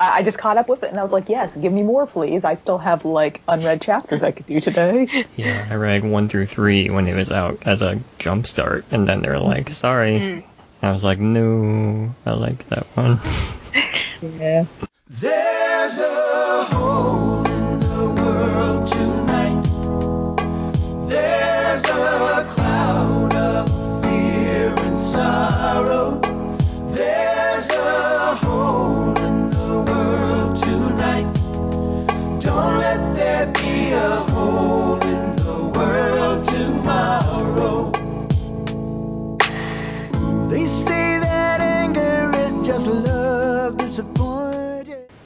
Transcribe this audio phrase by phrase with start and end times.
[0.00, 2.06] I, I just caught up with it and I was like, yes, give me more,
[2.06, 2.44] please.
[2.44, 5.06] I still have like unread chapters I could do today.
[5.36, 9.08] Yeah, I read one through three when it was out as a jump start, and
[9.08, 10.12] then they're like, sorry.
[10.14, 10.44] Mm.
[10.82, 13.20] I was like, no, I like that one.
[14.22, 14.66] Yeah.
[15.08, 17.19] There's a hole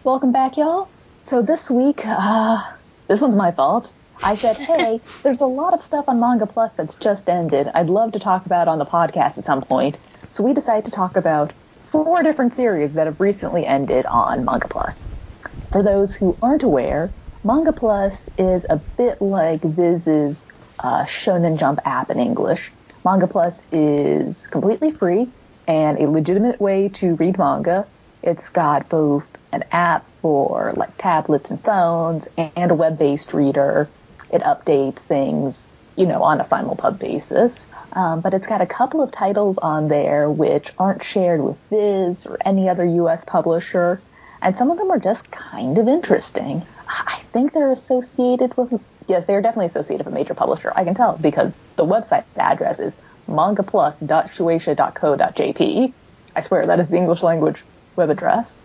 [0.05, 0.91] Welcome back, y'all.
[1.25, 2.63] So this week, uh,
[3.09, 3.91] this one's my fault.
[4.23, 7.71] I said, hey, there's a lot of stuff on Manga Plus that's just ended.
[7.75, 9.99] I'd love to talk about on the podcast at some point.
[10.29, 11.55] So we decided to talk about
[11.91, 15.09] four different series that have recently ended on Manga Plus.
[15.73, 20.45] For those who aren't aware, Manga Plus is a bit like Viz's
[20.81, 22.71] uh, Shonen Jump app in English.
[23.07, 25.33] Manga Plus is completely free
[25.67, 27.87] and a legitimate way to read manga.
[28.23, 33.89] It's got both an app for like tablets and phones and a web-based reader.
[34.31, 35.67] It updates things,
[35.97, 37.65] you know, on a simulpub basis.
[37.93, 42.27] Um, but it's got a couple of titles on there which aren't shared with Viz
[42.27, 43.25] or any other U.S.
[43.25, 44.03] publisher,
[44.43, 46.67] and some of them are just kind of interesting.
[46.89, 50.73] I think they're associated with yes, they're definitely associated with a major publisher.
[50.75, 52.95] I can tell because the website address is
[53.29, 55.93] mangaplus.shueisha.co.jp.
[56.37, 57.63] I swear that is the English language
[57.97, 58.59] web address.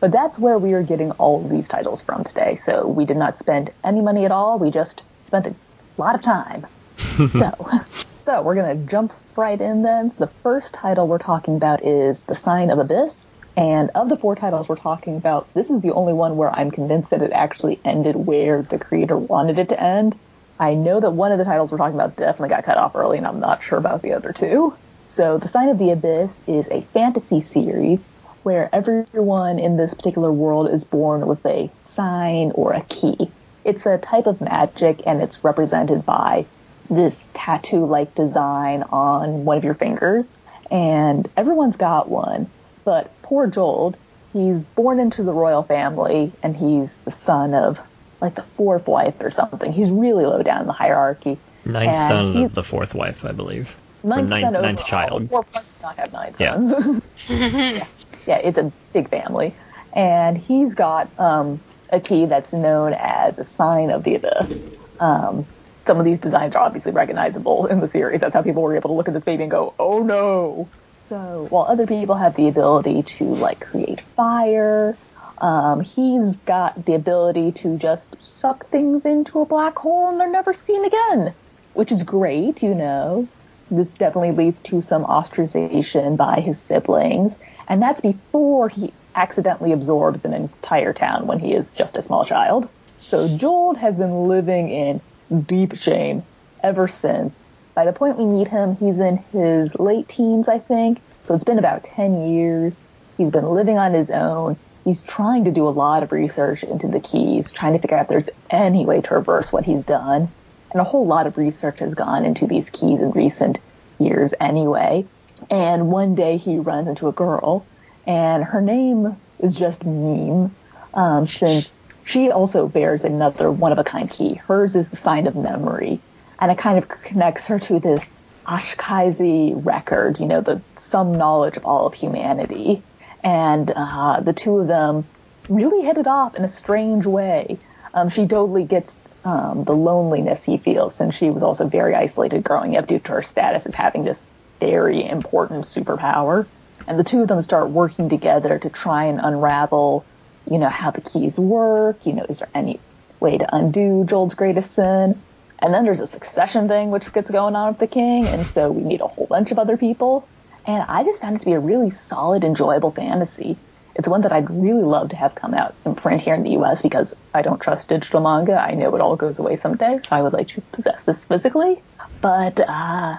[0.00, 2.56] But that's where we are getting all of these titles from today.
[2.56, 4.58] So we did not spend any money at all.
[4.58, 5.54] We just spent a
[5.96, 6.66] lot of time.
[7.32, 7.70] so,
[8.24, 10.10] so we're gonna jump right in then.
[10.10, 13.26] So the first title we're talking about is The Sign of Abyss.
[13.56, 16.70] And of the four titles we're talking about, this is the only one where I'm
[16.70, 20.18] convinced that it actually ended where the creator wanted it to end.
[20.58, 23.18] I know that one of the titles we're talking about definitely got cut off early,
[23.18, 24.74] and I'm not sure about the other two.
[25.06, 28.06] So, The Sign of the Abyss is a fantasy series
[28.42, 33.30] where everyone in this particular world is born with a sign or a key.
[33.64, 36.44] It's a type of magic, and it's represented by
[36.90, 40.36] this tattoo like design on one of your fingers.
[40.70, 42.48] And everyone's got one,
[42.84, 43.94] but poor Joel,
[44.32, 47.78] he's born into the royal family, and he's the son of
[48.20, 49.72] like the fourth wife or something.
[49.72, 51.38] He's really low down in the hierarchy.
[51.64, 53.76] Ninth And son of the fourth wife, I believe.
[54.02, 55.28] Ninth, ninth- son ninth child.
[55.28, 56.54] Four plus does not have nine Yeah.
[56.54, 57.02] sons.
[57.28, 57.86] yeah.
[58.26, 59.56] yeah, it's a big family,
[59.94, 64.70] and he's got um, a key that's known as a sign of the abyss.
[65.00, 65.48] Um,
[65.86, 68.20] some of these designs are obviously recognizable in the series.
[68.20, 71.46] That's how people were able to look at this baby and go, "Oh no!" So
[71.50, 74.98] while other people have the ability to like create fire,
[75.38, 80.30] um, he's got the ability to just suck things into a black hole and they're
[80.30, 81.34] never seen again,
[81.72, 83.28] which is great, you know.
[83.70, 90.24] This definitely leads to some ostracization by his siblings, and that's before he accidentally absorbs
[90.24, 92.68] an entire town when he is just a small child.
[93.06, 95.00] So Joel has been living in
[95.46, 96.22] deep shame
[96.62, 97.46] ever since.
[97.74, 101.00] By the point we meet him, he's in his late teens, I think.
[101.24, 102.78] So it's been about 10 years.
[103.16, 104.56] He's been living on his own.
[104.84, 108.02] He's trying to do a lot of research into the keys, trying to figure out
[108.04, 110.28] if there's any way to reverse what he's done.
[110.72, 113.58] And a whole lot of research has gone into these keys in recent
[113.98, 115.04] years anyway.
[115.50, 117.66] And one day he runs into a girl,
[118.06, 120.54] and her name is just Meme,
[120.94, 124.34] um, since she also bears another one of a kind key.
[124.34, 126.00] Hers is the sign of memory,
[126.40, 131.56] and it kind of connects her to this Akashic record, you know, the some knowledge
[131.56, 132.82] of all of humanity.
[133.22, 135.04] And uh, the two of them
[135.48, 137.58] really hit it off in a strange way.
[137.94, 138.94] Um, she totally gets
[139.24, 143.12] um, the loneliness he feels, since she was also very isolated growing up due to
[143.12, 144.22] her status as having this
[144.60, 146.46] very important superpower.
[146.86, 150.04] And the two of them start working together to try and unravel,
[150.50, 152.04] you know, how the keys work.
[152.06, 152.80] You know, is there any
[153.20, 155.20] way to undo Joel's greatest sin?
[155.60, 158.70] And then there's a succession thing which gets going on with the king, and so
[158.72, 160.26] we meet a whole bunch of other people.
[160.66, 163.56] And I just found it to be a really solid, enjoyable fantasy.
[163.96, 166.52] It's one that I'd really love to have come out in print here in the
[166.52, 168.54] US because I don't trust digital manga.
[168.60, 171.84] I know it all goes away someday, so I would like to possess this physically.
[172.22, 173.16] But uh,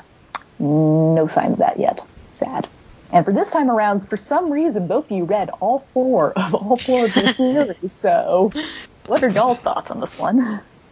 [0.59, 2.01] no sign of that yet.
[2.33, 2.69] Sad.
[3.11, 6.53] And for this time around, for some reason, both of you read all four of
[6.55, 7.95] all four of the series.
[7.99, 8.51] So,
[9.07, 10.41] what are y'all's thoughts on this one?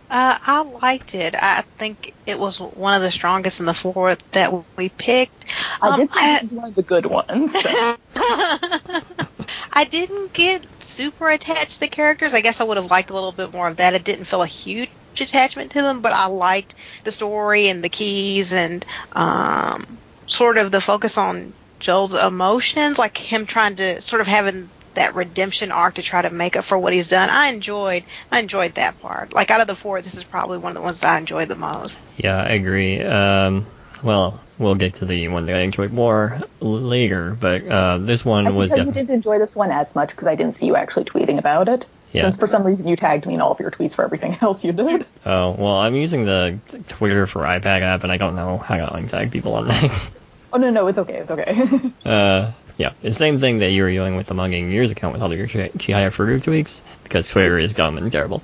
[0.10, 1.36] Uh, I liked it.
[1.38, 5.45] I think it was one of the strongest in the four that we picked.
[5.81, 7.54] I Um, did say I- this is one of the good ones.
[7.54, 7.98] So.
[9.74, 12.34] I didn't get super attached to the characters.
[12.34, 13.94] I guess I would have liked a little bit more of that.
[13.94, 14.90] It didn't feel a huge
[15.20, 19.98] attachment to them, but I liked the story and the keys and um,
[20.28, 25.16] sort of the focus on Joel's emotions, like him trying to sort of having that
[25.16, 27.30] redemption arc to try to make up for what he's done.
[27.30, 29.34] I enjoyed I enjoyed that part.
[29.34, 31.48] Like out of the four, this is probably one of the ones that I enjoyed
[31.48, 32.00] the most.
[32.18, 33.02] Yeah, I agree.
[33.02, 33.66] Um,
[34.03, 38.48] well, we'll get to the one that I enjoyed more later, but uh, this one
[38.48, 41.06] I was you didn't enjoy this one as much because I didn't see you actually
[41.06, 41.86] tweeting about it.
[42.12, 42.24] Yeah.
[42.24, 44.63] Since for some reason you tagged me in all of your tweets for everything else
[44.63, 45.06] you did.
[45.25, 46.59] Oh well, I'm using the
[46.89, 50.12] Twitter for iPad app, and I don't know how to untag people on things.
[50.53, 51.92] Oh no, no, it's okay, it's okay.
[52.06, 55.21] Uh, yeah, the same thing that you were doing with the Mugging Years account with
[55.21, 58.42] all your Chi- Chihayafuru tweets, because Twitter is dumb and terrible.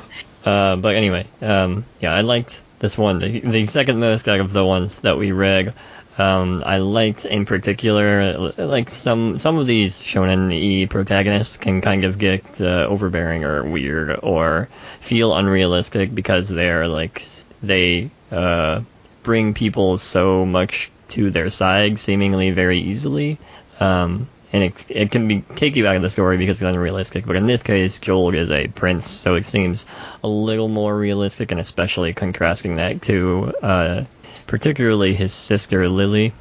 [0.44, 4.52] uh, but anyway, um, yeah, I liked this one, the, the second most out of
[4.52, 5.74] the ones that we read.
[6.18, 12.04] Um, I liked in particular, like some some of these shonen e protagonists can kind
[12.04, 14.68] of get uh, overbearing or weird or
[15.00, 17.24] feel unrealistic because they're like
[17.62, 18.82] they uh,
[19.22, 23.38] bring people so much to their side seemingly very easily.
[23.78, 27.26] Um, and it, it can be take you out of the story because it's unrealistic.
[27.26, 29.86] But in this case, Joel is a prince, so it seems
[30.24, 34.04] a little more realistic, and especially contrasting that to uh,
[34.46, 36.32] particularly his sister Lily,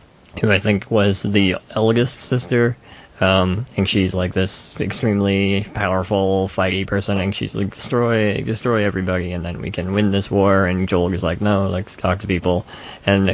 [0.41, 2.77] who I think was the eldest sister.
[3.21, 9.33] Um, and she's like this extremely powerful, fighty person, and she's like destroy, destroy everybody,
[9.33, 10.65] and then we can win this war.
[10.65, 12.65] And Joel is like, no, let's talk to people,
[13.05, 13.25] and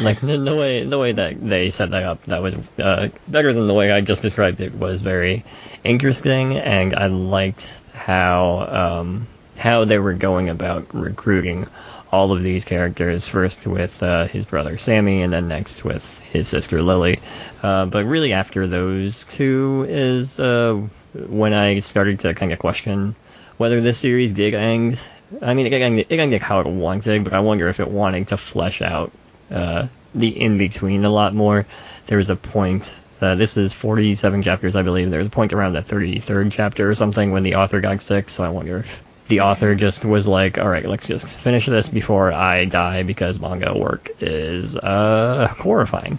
[0.00, 3.52] like the, the way the way that they set that up, that was uh, better
[3.52, 4.74] than the way I just described it.
[4.74, 5.44] Was very
[5.82, 9.26] interesting, and I liked how um,
[9.56, 11.66] how they were going about recruiting
[12.14, 13.26] all of these characters.
[13.26, 17.18] First with uh, his brother Sammy, and then next with his sister Lily.
[17.62, 20.80] Uh, but really, after those two is uh,
[21.14, 23.16] when I started to kind of question
[23.56, 25.00] whether this series did end.
[25.42, 28.82] I mean, it ended, how it wanted, but I wonder if it wanted to flesh
[28.82, 29.12] out
[29.50, 31.66] uh, the in between a lot more.
[32.06, 33.00] There was a point.
[33.20, 35.10] Uh, this is 47 chapters, I believe.
[35.10, 38.28] There was a point around the 33rd chapter or something when the author got sick.
[38.28, 41.88] So I wonder if the author just was like, all right, let's just finish this
[41.88, 46.18] before I die because manga work is uh, horrifying.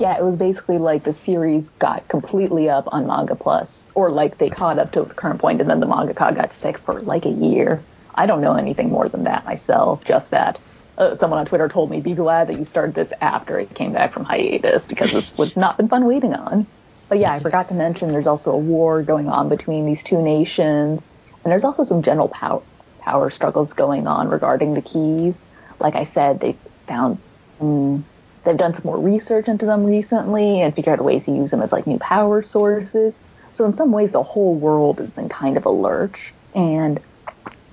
[0.00, 4.38] yeah, it was basically like the series got completely up on Manga Plus, or like
[4.38, 7.26] they caught up to the current point, and then the mangaka got sick for like
[7.26, 7.82] a year.
[8.14, 10.58] I don't know anything more than that myself, just that.
[10.98, 13.92] Uh, someone on Twitter told me, be glad that you started this after it came
[13.92, 16.66] back from hiatus, because this would not been fun waiting on.
[17.08, 20.22] But yeah, I forgot to mention there's also a war going on between these two
[20.22, 21.09] nations,
[21.44, 22.62] and there's also some general power
[23.00, 25.42] power struggles going on regarding the keys.
[25.78, 26.56] Like I said, they
[26.86, 27.18] found
[27.60, 28.02] mm,
[28.44, 31.62] they've done some more research into them recently and figured out ways to use them
[31.62, 33.18] as like new power sources.
[33.52, 37.00] So in some ways, the whole world is in kind of a lurch, and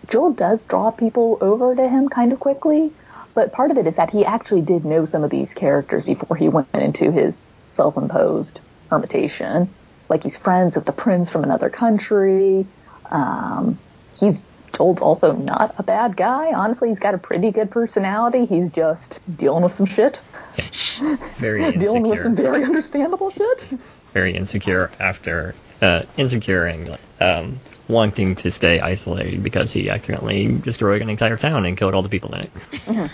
[0.07, 2.91] Joel does draw people over to him kind of quickly.
[3.33, 6.35] But part of it is that he actually did know some of these characters before
[6.35, 8.59] he went into his self-imposed
[8.89, 9.69] hermitation.
[10.09, 12.65] Like he's friends with the prince from another country.
[13.11, 13.79] Um,
[14.19, 14.43] he's
[14.73, 16.53] told also not a bad guy.
[16.53, 18.45] Honestly, he's got a pretty good personality.
[18.45, 20.21] He's just dealing with some shit.
[21.37, 21.79] Very insecure.
[21.79, 23.67] dealing with some very understandable shit.
[24.13, 31.01] very insecure after uh, insecure and um, wanting to stay isolated because he accidentally destroyed
[31.01, 33.11] an entire town and killed all the people in it.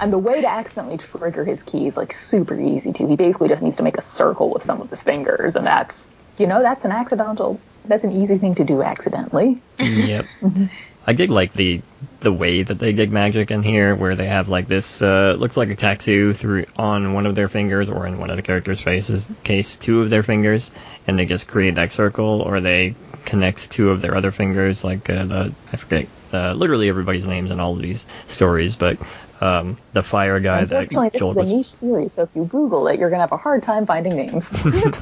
[0.00, 3.06] And the way to accidentally trigger his key is like super easy too.
[3.06, 6.06] He basically just needs to make a circle with some of his fingers, and that's
[6.36, 7.60] you know that's an accidental.
[7.90, 9.60] That's an easy thing to do accidentally.
[9.80, 10.24] yep.
[11.06, 11.82] I did like the
[12.20, 15.56] the way that they did magic in here, where they have like this uh, looks
[15.56, 18.80] like a tattoo through on one of their fingers or in one of the characters'
[18.80, 20.70] faces, case two of their fingers,
[21.08, 22.94] and they just create that circle, or they
[23.24, 27.50] connect two of their other fingers, like uh, the I forget uh, literally everybody's names
[27.50, 28.98] in all of these stories, but
[29.40, 32.44] um, the fire guy that Unfortunately, this Joel is a niche series, so if you
[32.44, 34.48] Google it, you're gonna have a hard time finding names.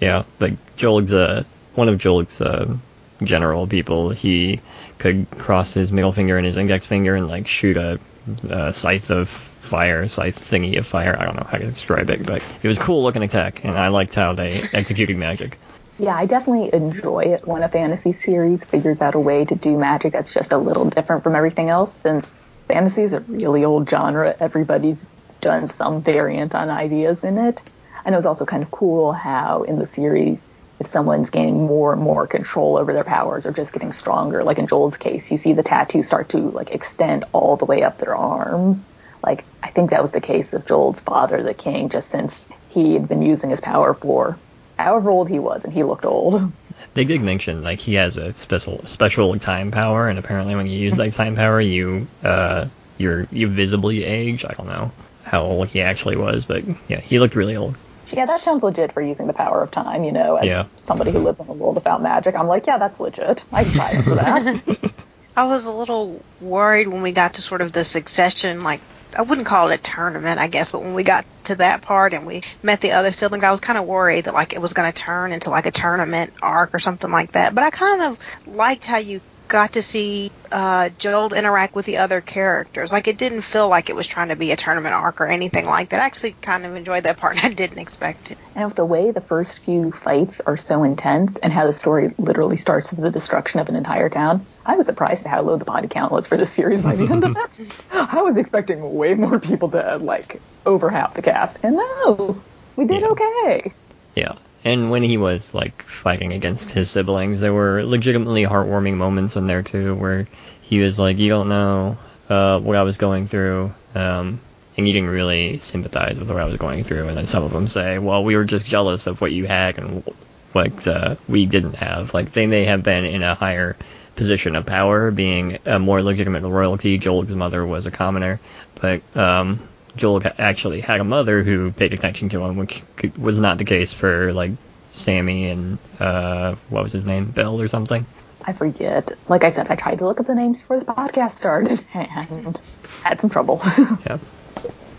[0.00, 1.44] Yeah, like Joel's uh,
[1.76, 2.76] one of Joel's uh,
[3.22, 4.10] general people.
[4.10, 4.60] He
[4.98, 8.00] could cross his middle finger and his index finger and like shoot a,
[8.48, 11.16] a scythe of fire, scythe thingy of fire.
[11.18, 13.76] I don't know how to describe it, but it was a cool looking attack, and
[13.76, 15.58] I liked how they executed magic.
[15.98, 19.78] Yeah, I definitely enjoy it when a fantasy series figures out a way to do
[19.78, 21.94] magic that's just a little different from everything else.
[21.94, 22.34] Since
[22.68, 25.06] fantasy is a really old genre, everybody's
[25.40, 27.62] done some variant on ideas in it.
[28.04, 30.44] And it was also kind of cool how in the series,
[30.78, 34.58] if someone's gaining more and more control over their powers or just getting stronger, like
[34.58, 37.98] in Joel's case, you see the tattoo start to like extend all the way up
[37.98, 38.86] their arms.
[39.22, 42.94] Like I think that was the case of Joel's father, the king, just since he
[42.94, 44.38] had been using his power for
[44.78, 46.52] however old he was, and he looked old.
[46.92, 50.78] They did mention like he has a special special time power, and apparently when you
[50.78, 52.66] use that time power, you uh
[52.98, 54.44] you're you visibly age.
[54.44, 54.92] I don't know
[55.24, 57.76] how old he actually was, but yeah, he looked really old.
[58.12, 60.68] Yeah, that sounds legit for using the power of time, you know, as Yeah.
[60.76, 62.34] somebody who lives in a world without magic.
[62.36, 63.44] I'm like, yeah, that's legit.
[63.52, 64.92] I can buy into that.
[65.36, 68.82] I was a little worried when we got to sort of the succession, like
[69.16, 72.14] I wouldn't call it a tournament, I guess, but when we got to that part
[72.14, 74.72] and we met the other siblings, I was kind of worried that like it was
[74.72, 77.54] going to turn into like a tournament arc or something like that.
[77.54, 81.98] But I kind of liked how you got to see uh, Joel interact with the
[81.98, 82.92] other characters.
[82.92, 85.66] Like it didn't feel like it was trying to be a tournament arc or anything
[85.66, 86.00] like that.
[86.00, 87.42] I actually kind of enjoyed that part.
[87.44, 88.38] I didn't expect it.
[88.54, 92.14] and with the way the first few fights are so intense and how the story
[92.18, 95.56] literally starts with the destruction of an entire town, I was surprised at how low
[95.56, 97.60] the body count was for this series by the end of it.
[97.90, 101.58] I was expecting way more people to, like, over half the cast.
[101.62, 102.42] And no,
[102.76, 103.08] we did Yeah.
[103.08, 103.72] okay.
[104.14, 104.32] Yeah.
[104.66, 109.46] And when he was like fighting against his siblings, there were legitimately heartwarming moments in
[109.46, 110.26] there too, where
[110.60, 111.96] he was like, "You don't know
[112.28, 114.40] uh, what I was going through," um,
[114.76, 117.06] and you didn't really sympathize with what I was going through.
[117.06, 119.78] And then some of them say, "Well, we were just jealous of what you had
[119.78, 120.02] and
[120.50, 123.76] what uh, we didn't have." Like they may have been in a higher
[124.16, 126.98] position of power, being a more legitimate royalty.
[126.98, 128.40] Joel's mother was a commoner,
[128.80, 129.60] but um,
[129.96, 132.82] Joel actually had a mother who paid attention to him, which
[133.18, 134.52] was not the case for like
[134.90, 138.04] Sammy and uh, what was his name, Bill or something.
[138.44, 139.12] I forget.
[139.28, 142.60] Like I said, I tried to look up the names before this podcast started and
[143.02, 143.60] had some trouble.
[144.06, 144.18] Yeah,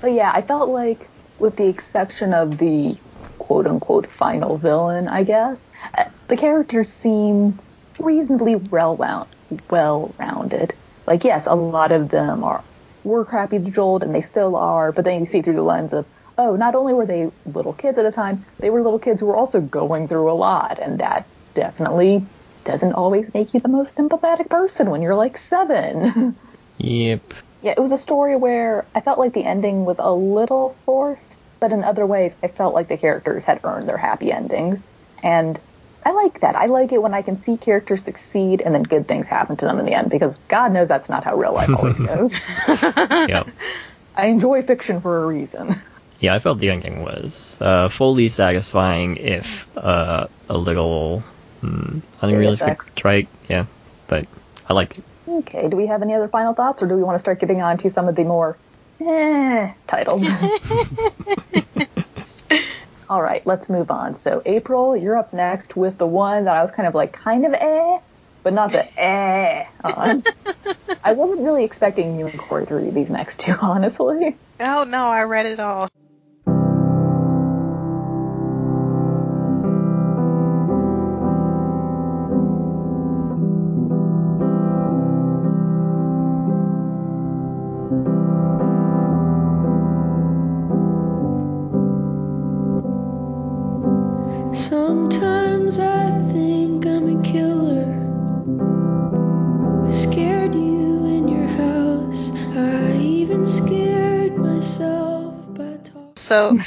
[0.01, 1.07] But yeah, I felt like,
[1.39, 2.97] with the exception of the
[3.37, 5.65] quote unquote final villain, I guess,
[5.97, 7.59] uh, the characters seem
[7.99, 9.27] reasonably well
[9.69, 10.73] well rounded.
[11.05, 12.63] Like yes, a lot of them are
[13.03, 14.91] were crappy to Joel, and they still are.
[14.91, 16.05] But then you see through the lens of,
[16.37, 19.25] oh, not only were they little kids at the time, they were little kids who
[19.27, 22.25] were also going through a lot, and that definitely
[22.63, 26.35] doesn't always make you the most sympathetic person when you're like seven.
[26.77, 27.21] yep.
[27.61, 31.39] Yeah, it was a story where I felt like the ending was a little forced,
[31.59, 34.85] but in other ways, I felt like the characters had earned their happy endings.
[35.23, 35.59] And
[36.07, 36.55] I like that.
[36.55, 39.65] I like it when I can see characters succeed and then good things happen to
[39.65, 42.31] them in the end, because God knows that's not how real life always goes.
[43.27, 43.49] Yep.
[44.15, 45.75] I enjoy fiction for a reason.
[46.21, 51.19] Yeah, I felt the ending was uh, fully satisfying, if uh, a little
[51.59, 52.93] hmm, unrealistic effects.
[52.95, 53.27] trite.
[53.49, 53.65] Yeah,
[54.07, 54.25] but
[54.69, 55.03] I liked it.
[55.27, 57.61] Okay, do we have any other final thoughts, or do we want to start getting
[57.61, 58.57] on to some of the more
[59.01, 60.25] eh titles?
[63.09, 64.15] All right, let's move on.
[64.15, 67.45] So, April, you're up next with the one that I was kind of like, kind
[67.45, 67.99] of eh,
[68.43, 70.23] but not the eh on.
[71.03, 74.35] I wasn't really expecting you and Corey to read these next two, honestly.
[74.59, 75.87] Oh no, I read it all.
[106.27, 106.59] So,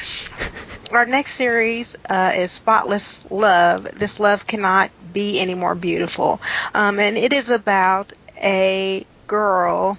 [0.91, 3.85] our next series uh, is Spotless Love.
[3.93, 6.41] This love cannot be any more beautiful.
[6.75, 8.11] Um, and it is about
[8.43, 9.99] a girl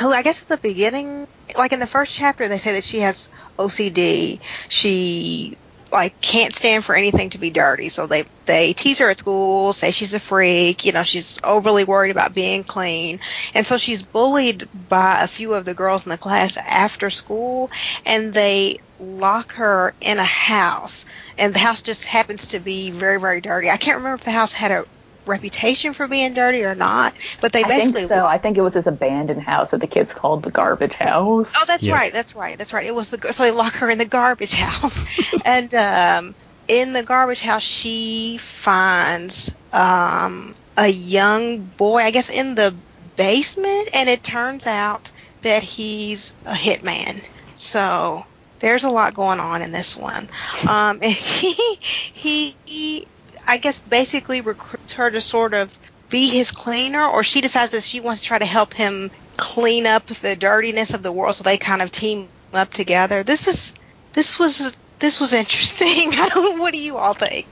[0.00, 1.26] who, I guess at the beginning,
[1.58, 4.38] like in the first chapter, they say that she has OCD.
[4.68, 5.56] She
[5.92, 7.88] like can't stand for anything to be dirty.
[7.88, 11.84] So they they tease her at school, say she's a freak, you know, she's overly
[11.84, 13.20] worried about being clean.
[13.54, 17.70] And so she's bullied by a few of the girls in the class after school
[18.06, 21.06] and they lock her in a house
[21.38, 23.70] and the house just happens to be very very dirty.
[23.70, 24.84] I can't remember if the house had a
[25.30, 27.74] reputation for being dirty or not, but they basically.
[27.74, 28.26] I basically think so.
[28.26, 31.52] I think it was this abandoned house that the kids called the garbage house.
[31.56, 31.94] Oh, that's Yeah.
[31.94, 32.12] right.
[32.12, 32.58] That's right.
[32.58, 32.86] That's right.
[32.86, 35.04] It was the so they lock her in the garbage house,
[35.44, 36.34] and um,
[36.68, 42.74] in the garbage house she finds um, a young boy, I guess, in the
[43.16, 45.10] basement, and it turns out
[45.42, 47.20] that he's a hitman.
[47.54, 48.24] So
[48.60, 50.28] there's a lot going on in this one.
[50.66, 53.06] Um, and he he, he
[53.46, 55.76] I guess basically recruits her to sort of
[56.08, 59.86] be his cleaner, or she decides that she wants to try to help him clean
[59.86, 61.34] up the dirtiness of the world.
[61.34, 63.22] So they kind of team up together.
[63.22, 63.74] This is
[64.12, 66.12] this was this was interesting.
[66.60, 67.46] What do you all think?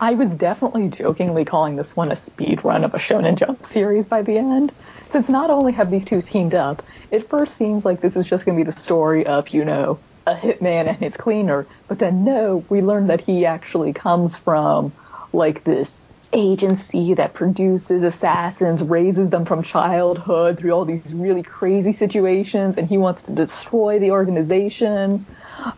[0.00, 4.06] I was definitely jokingly calling this one a speed run of a Shonen Jump series
[4.06, 4.72] by the end.
[5.10, 8.44] Since not only have these two teamed up, it first seems like this is just
[8.46, 12.24] going to be the story of, you know, a hitman and his cleaner, but then
[12.24, 14.92] no, we learn that he actually comes from,
[15.32, 21.92] like, this agency that produces assassins, raises them from childhood through all these really crazy
[21.92, 25.26] situations, and he wants to destroy the organization.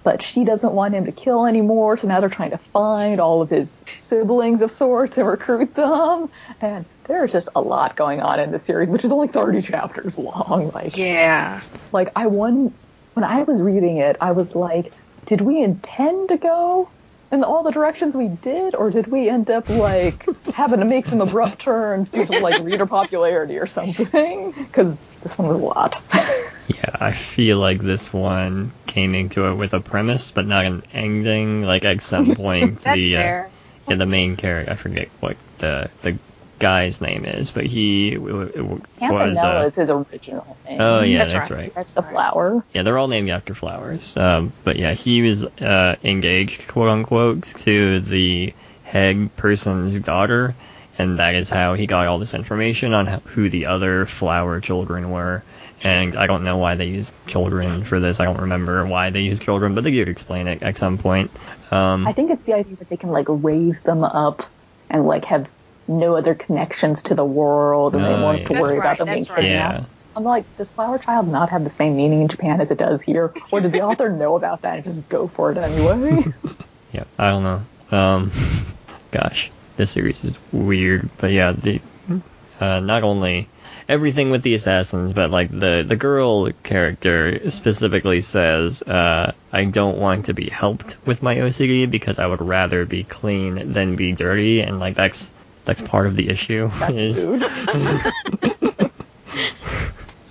[0.04, 3.40] But she doesn't want him to kill anymore, so now they're trying to find all
[3.42, 6.28] of his siblings of sorts and recruit them.
[6.60, 10.18] And there's just a lot going on in this series, which is only 30 chapters
[10.18, 10.70] long.
[10.74, 11.62] Like, Yeah.
[11.92, 12.74] like I won
[13.14, 14.94] when I was reading it, I was like,
[15.26, 16.92] did we intend to go
[17.32, 21.06] in all the directions we did, or did we end up like having to make
[21.06, 24.52] some abrupt turns due to like reader popularity or something?
[24.52, 26.02] Because this one was a lot.
[26.72, 30.84] Yeah, I feel like this one came into it with a premise, but not an
[30.92, 31.62] ending.
[31.62, 33.20] Like at some point, That's the uh,
[33.88, 36.16] yeah, the main character, I forget what the the
[36.60, 38.80] guy's name is, but he w- w- was.
[38.98, 40.80] Campanella Uh, is his original name.
[40.80, 41.58] oh yeah, that's, that's, right.
[41.60, 41.74] right.
[41.74, 42.12] That's The right.
[42.12, 42.64] flower.
[42.72, 44.16] Yeah, they're all named after flowers.
[44.16, 50.54] Um, but yeah, he was uh, engaged, quote unquote, to the head person's daughter,
[50.98, 55.10] and that is how he got all this information on who the other flower children
[55.10, 55.42] were.
[55.82, 58.20] And I don't know why they used children for this.
[58.20, 61.30] I don't remember why they used children, but they did explain it at some point.
[61.70, 64.42] Um, I think it's the idea that they can like raise them up
[64.90, 65.48] and like have
[65.90, 68.48] no other connections to the world, and they Oh, won't yeah.
[68.48, 69.44] have to worry That's about them right, being that's right.
[69.44, 69.84] yeah.
[70.16, 73.00] I'm like, does Flower Child not have the same meaning in Japan as it does
[73.02, 73.32] here?
[73.50, 76.24] Or did the author know about that and just go for it anyway?
[76.92, 77.96] Yeah, I don't know.
[77.96, 78.32] Um,
[79.12, 81.80] gosh, this series is weird, but yeah, the
[82.58, 83.48] uh, not only
[83.88, 89.98] everything with the assassins, but like the the girl character specifically says, uh, I don't
[89.98, 94.10] want to be helped with my OCD because I would rather be clean than be
[94.12, 95.30] dirty, and like that's
[95.64, 97.42] that's part of the issue is Dude.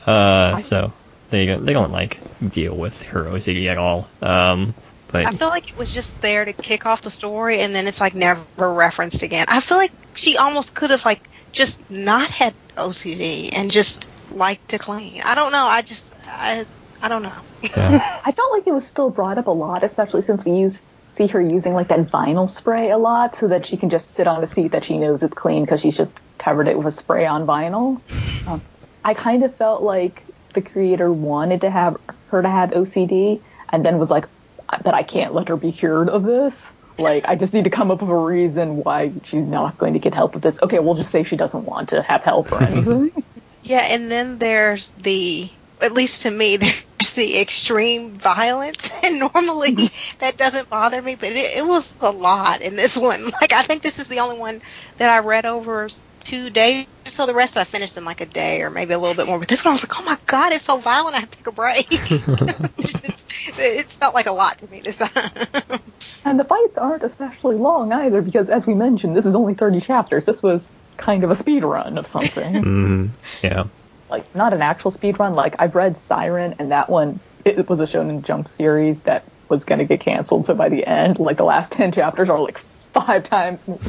[0.06, 0.92] uh so
[1.30, 4.08] they don't they don't like deal with her OCD at all.
[4.22, 4.74] Um,
[5.12, 7.88] but I feel like it was just there to kick off the story, and then
[7.88, 9.46] it's like never referenced again.
[9.48, 11.22] I feel like she almost could have like
[11.52, 15.22] just not had OCD and just liked to clean.
[15.24, 15.66] I don't know.
[15.66, 16.66] I just I
[17.02, 17.34] I don't know.
[17.64, 18.22] yeah.
[18.26, 20.80] I felt like it was still brought up a lot, especially since we use
[21.20, 24.26] see her using like that vinyl spray a lot, so that she can just sit
[24.26, 26.92] on a seat that she knows is clean because she's just covered it with a
[26.92, 28.02] spray on vinyl.
[28.48, 28.62] Um,
[29.04, 33.86] I kind of felt like the creator wanted to have her to have OCD, and
[33.86, 34.26] then was like,
[34.84, 37.92] "But I can't let her be cured of this." Like, I just need to come
[37.92, 40.58] up with a reason why she's not going to get help with this.
[40.64, 43.12] Okay, we'll just say she doesn't want to have help or anything.
[43.62, 45.50] Yeah, and then there's the
[45.82, 46.58] at least to me
[47.00, 52.12] there's the extreme violence, and normally that doesn't bother me, but it, it was a
[52.12, 53.32] lot in this one.
[53.40, 54.62] Like I think this is the only one
[54.98, 55.88] that I read over
[56.26, 56.88] two days.
[57.06, 59.40] So the rest I finished in like a day or maybe a little bit more.
[59.40, 61.16] But this one I was like, oh my god, it's so violent.
[61.16, 61.88] I have to take a break.
[61.92, 65.32] it, just, it felt like a lot to me this time.
[66.26, 69.80] And the fights aren't especially long either, because as we mentioned, this is only 30
[69.80, 70.26] chapters.
[70.26, 72.54] This was kind of a speed run of something.
[72.54, 73.10] Mhm.
[73.42, 73.64] yeah.
[74.10, 75.36] Like, not an actual speed run.
[75.36, 79.64] Like, I've read Psyren, and that one, it was a Shonen Jump series that was
[79.64, 80.46] going to get canceled.
[80.46, 82.60] So by the end, like, the last 10 chapters are like
[82.94, 83.80] five times more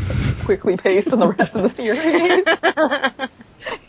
[0.44, 2.00] quickly paced than the rest of the series.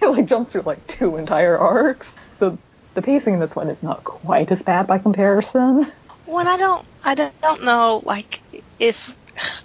[0.01, 2.15] it like jumps through like two entire arcs.
[2.37, 2.57] So
[2.93, 5.91] the pacing in this one is not quite as bad by comparison.
[6.25, 8.41] Well, I don't, I don't know, like,
[8.79, 9.13] if,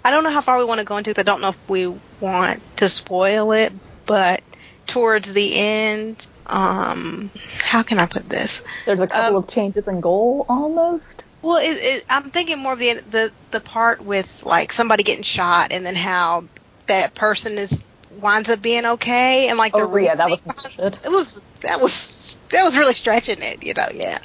[0.03, 1.19] I don't know how far we want to go into it.
[1.19, 1.87] I don't know if we
[2.19, 3.71] want to spoil it,
[4.05, 4.41] but
[4.85, 7.29] towards the end, um,
[7.59, 8.63] how can I put this?
[8.85, 11.23] There's a couple Um, of changes in goal almost.
[11.41, 15.23] Well, it, it, I'm thinking more of the, the, the part with, like, somebody getting
[15.23, 16.45] shot and then how
[16.87, 17.85] that person is,
[18.19, 21.05] winds up being okay and, like, the Oh, yeah, that was reasoning some shit.
[21.05, 24.17] It was, that was, that was really stretching it, you know, yeah.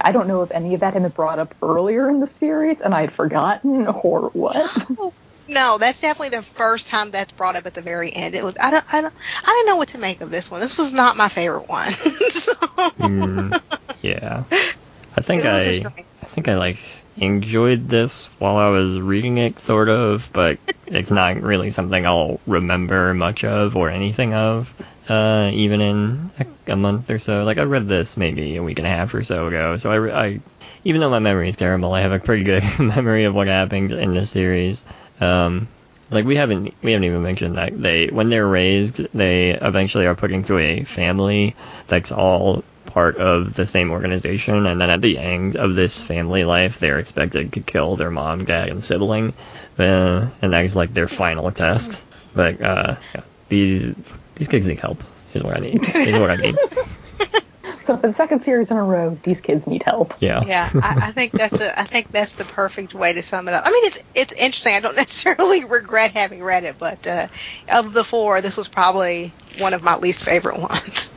[0.00, 2.80] I don't know if any of that had been brought up earlier in the series
[2.80, 4.88] and I'd forgotten or what.
[4.96, 5.12] No,
[5.48, 8.34] no, that's definitely the first time that's brought up at the very end.
[8.34, 10.60] It was I don't I don't I didn't know what to make of this one.
[10.60, 11.92] This was not my favorite one.
[12.30, 12.52] so
[12.98, 13.60] Mm,
[14.02, 14.44] yeah.
[15.16, 16.78] I think It was a I I think I like
[17.16, 22.40] enjoyed this while I was reading it sort of, but it's not really something I'll
[22.46, 24.72] remember much of or anything of.
[25.08, 28.78] Uh, even in a, a month or so, like I read this maybe a week
[28.78, 30.40] and a half or so ago, so I, I
[30.84, 33.90] even though my memory is terrible, I have a pretty good memory of what happened
[33.92, 34.84] in this series.
[35.20, 35.68] Um,
[36.10, 40.14] like we haven't we haven't even mentioned that they when they're raised, they eventually are
[40.14, 41.54] put into a family
[41.86, 46.44] that's all part of the same organization, and then at the end of this family
[46.44, 49.34] life, they're expected to kill their mom, dad, and sibling,
[49.78, 52.06] uh, and that is like their final test.
[52.34, 53.94] But uh, yeah, these
[54.36, 55.02] these kids need help.
[55.34, 55.86] Is what I need.
[55.94, 56.56] Is what I need.
[57.88, 60.12] So for the second series in a row, these kids need help.
[60.20, 60.44] Yeah.
[60.44, 63.54] Yeah, I, I think that's a, I think that's the perfect way to sum it
[63.54, 63.62] up.
[63.64, 64.74] I mean, it's it's interesting.
[64.74, 67.28] I don't necessarily regret having read it, but uh,
[67.72, 71.14] of the four, this was probably one of my least favorite ones.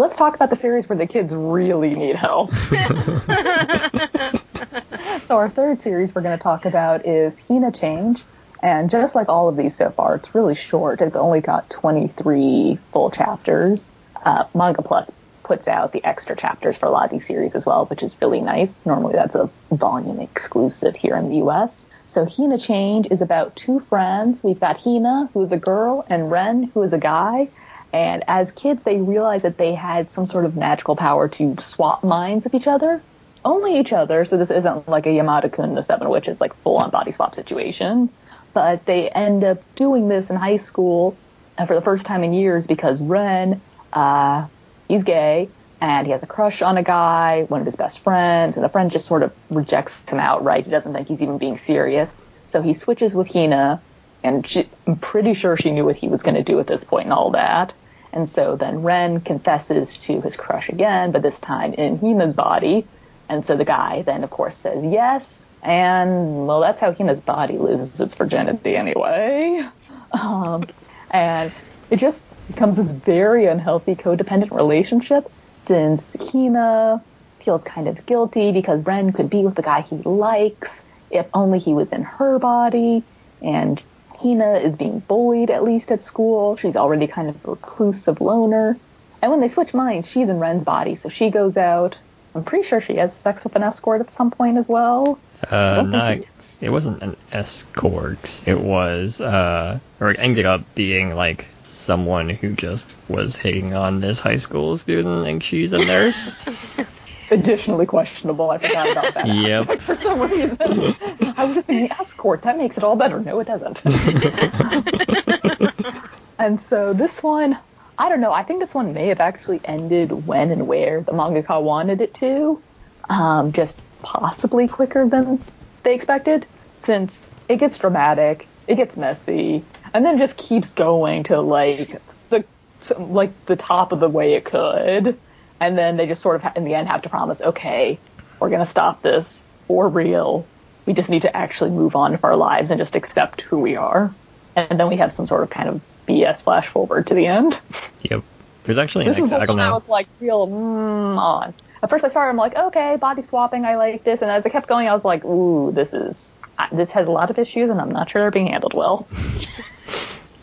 [0.00, 2.50] Let's talk about the series where the kids really need help.
[5.26, 8.22] so our third series we're going to talk about is Hina Change.
[8.62, 11.00] And just like all of these so far, it's really short.
[11.00, 13.90] It's only got 23 full chapters.
[14.24, 15.10] Uh, Manga Plus
[15.44, 18.16] puts out the extra chapters for a lot of these series as well, which is
[18.20, 18.84] really nice.
[18.86, 21.84] Normally that's a volume exclusive here in the US.
[22.06, 24.42] So Hina Change is about two friends.
[24.42, 27.48] We've got Hina, who is a girl, and Ren, who is a guy.
[27.92, 32.04] And as kids, they realized that they had some sort of magical power to swap
[32.04, 33.02] minds of each other.
[33.44, 36.90] Only each other, so this isn't like a Yamada-kun and the Seven Witches, like full-on
[36.90, 38.10] body swap situation.
[38.52, 41.16] But they end up doing this in high school
[41.60, 43.60] and for the first time in years because Ren,
[43.92, 44.46] uh,
[44.88, 45.50] he's gay
[45.80, 48.68] and he has a crush on a guy, one of his best friends, and the
[48.70, 50.64] friend just sort of rejects him outright.
[50.64, 52.10] He doesn't think he's even being serious.
[52.46, 53.80] So he switches with Hina,
[54.24, 56.82] and she, I'm pretty sure she knew what he was going to do at this
[56.82, 57.74] point and all that.
[58.12, 62.90] And so then Ren confesses to his crush again, but this time in Hina's body.
[63.28, 65.44] And so the guy then, of course, says yes.
[65.62, 69.62] And, well, that's how Hina's body loses its virginity anyway.
[70.12, 70.66] Um,
[71.12, 71.52] and
[71.88, 77.04] it just becomes this very unhealthy codependent relationship since Hina
[77.40, 81.60] feels kind of guilty because Ren could be with the guy he likes if only
[81.60, 83.06] he was in her body.
[83.40, 83.82] And
[84.20, 86.56] Hina is being bullied at least at school.
[86.56, 88.76] She's already kind of a reclusive loner.
[89.22, 91.98] And when they switch minds, she's in Ren's body, so she goes out.
[92.34, 95.18] I'm pretty sure she has sex with an escort at some point as well.
[95.42, 96.28] Uh, don't think
[96.60, 98.42] it wasn't an escort.
[98.46, 104.00] It was, uh, or it ended up being like someone who just was hitting on
[104.00, 106.34] this high school student and she's a nurse.
[107.30, 108.50] Additionally questionable.
[108.50, 109.26] I forgot about that.
[109.30, 109.60] Yep.
[109.60, 112.42] aspect For some reason, I was just thinking escort.
[112.42, 113.20] That makes it all better.
[113.20, 113.82] No, it doesn't.
[116.38, 117.56] and so this one,
[117.96, 118.32] I don't know.
[118.32, 122.14] I think this one may have actually ended when and where the mangaka wanted it
[122.14, 122.60] to,
[123.08, 125.40] um, just possibly quicker than
[125.82, 126.46] they expected,
[126.80, 129.64] since it gets dramatic, it gets messy,
[129.94, 131.88] and then just keeps going to like
[132.30, 132.44] the
[132.82, 135.18] to, like the top of the way it could,
[135.60, 137.98] and then they just sort of in the end have to promise, okay,
[138.38, 140.46] we're gonna stop this for real.
[140.86, 143.76] We just need to actually move on with our lives and just accept who we
[143.76, 144.12] are.
[144.56, 147.60] And then we have some sort of kind of BS flash forward to the end.
[148.02, 148.22] Yep.
[148.64, 149.74] There's actually an This was ex- the I don't one I know.
[149.76, 151.54] was like real mm, on.
[151.82, 154.50] At first I started, I'm like, okay, body swapping, I like this, and as I
[154.50, 156.32] kept going, I was like, ooh, this is
[156.72, 159.06] this has a lot of issues, and I'm not sure they're being handled well.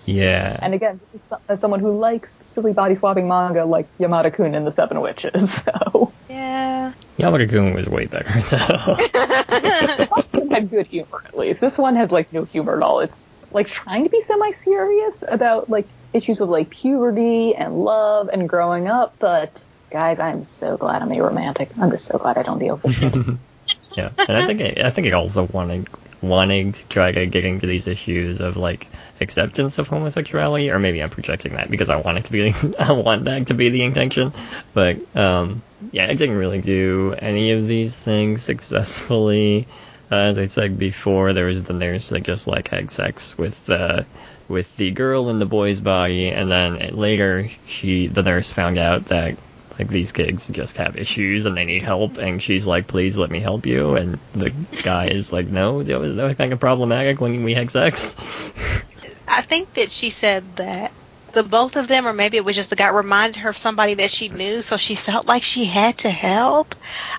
[0.08, 0.58] Yeah.
[0.62, 4.34] And again, this is so- as someone who likes silly body swapping manga like Yamada
[4.34, 6.94] Kun and the Seven Witches, so yeah.
[7.20, 8.96] Yamada-kun was way better though.
[9.00, 11.60] it had good humor at least.
[11.62, 13.00] This one has like no humor at all.
[13.02, 13.20] It's
[13.52, 18.88] like trying to be semi-serious about like issues of like puberty and love and growing
[18.88, 21.70] up, but guys, I'm so glad I'm a romantic.
[21.80, 23.98] I'm just so glad I don't deal with this shit.
[23.98, 24.10] yeah.
[24.28, 25.88] And I think it, I think it also wanted
[26.22, 28.88] wanting to try to get into these issues of like
[29.20, 32.92] acceptance of homosexuality, or maybe I'm projecting that because I want it to be I
[32.92, 34.32] want that to be the intention.
[34.74, 39.68] But um, yeah, I didn't really do any of these things successfully.
[40.10, 43.70] Uh, as I said before, there was the nurse that just like had sex with
[43.70, 44.04] uh,
[44.48, 49.06] with the girl in the boy's body, and then later she the nurse found out
[49.06, 49.38] that
[49.78, 53.30] like these kids just have issues and they need help, and she's like, "Please let
[53.30, 54.50] me help you," and the
[54.84, 58.16] guy is like, "No, that was, that was kind of problematic when we had sex."
[59.28, 60.94] I think that she said that
[61.34, 63.96] the both of them, or maybe it was just the guy, reminded her of somebody
[63.96, 66.76] that she knew, so she felt like she had to help.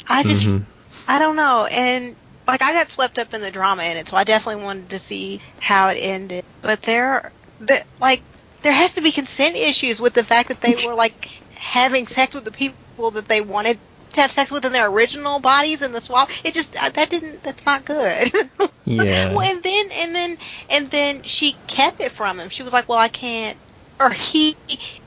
[0.08, 0.66] I just, Mhm.
[1.06, 2.16] I don't know, and
[2.46, 4.98] like I got swept up in the drama in it, so I definitely wanted to
[4.98, 6.44] see how it ended.
[6.62, 8.24] But there, that like
[8.62, 12.34] there has to be consent issues with the fact that they were like having sex
[12.34, 13.80] with the people that they wanted
[14.18, 16.30] to have sex with in their original bodies in the swap.
[16.44, 17.42] It just uh, that didn't.
[17.42, 18.32] That's not good.
[18.84, 19.34] Yeah.
[19.34, 20.36] well, and then and then
[20.70, 22.48] and then she kept it from him.
[22.48, 23.58] She was like, "Well, I can't,"
[24.00, 24.56] or he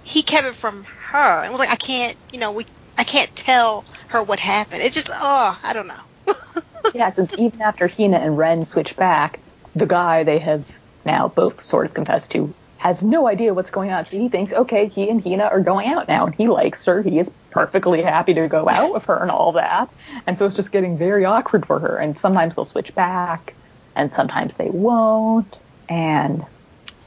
[0.04, 1.46] he kept it from her.
[1.46, 4.84] It was like I can't, you know, we I can't tell her what happened.
[4.84, 6.34] It just, oh, I don't know.
[6.94, 9.40] yeah, since even after Hina and Ren switch back,
[9.76, 10.64] the guy they have
[11.04, 14.06] now both sort of confessed to has no idea what's going on.
[14.06, 17.04] He thinks, okay, he and Hina are going out now, and he likes her.
[17.04, 19.88] He is perfectly happy to go out with her and all that.
[20.26, 21.98] And so it's just getting very awkward for her.
[21.98, 23.54] And sometimes they'll switch back,
[23.96, 25.60] and sometimes they won't.
[25.90, 26.44] And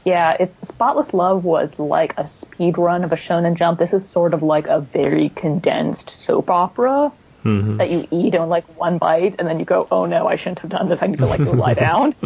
[0.05, 4.07] yeah, if Spotless Love was like a speed run of a Shonen Jump, this is
[4.07, 7.11] sort of like a very condensed soap opera
[7.45, 7.77] Mhm.
[7.77, 10.59] that you eat in like one bite, and then you go, oh no, I shouldn't
[10.59, 11.01] have done this.
[11.03, 12.15] I need to like go lie down.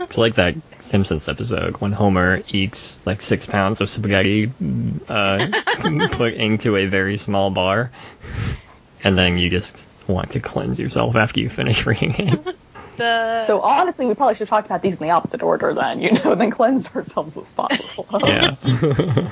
[0.00, 4.50] It's like that Simpsons episode when Homer eats like six pounds of spaghetti
[5.08, 5.46] uh,
[6.12, 7.92] put into a very small bar,
[9.04, 12.56] and then you just want to cleanse yourself after you finish reading it.
[12.96, 16.10] The So honestly, we probably should talk about these in the opposite order then, you
[16.12, 17.80] know, and then cleanse ourselves with spotless.
[18.24, 19.30] Yeah.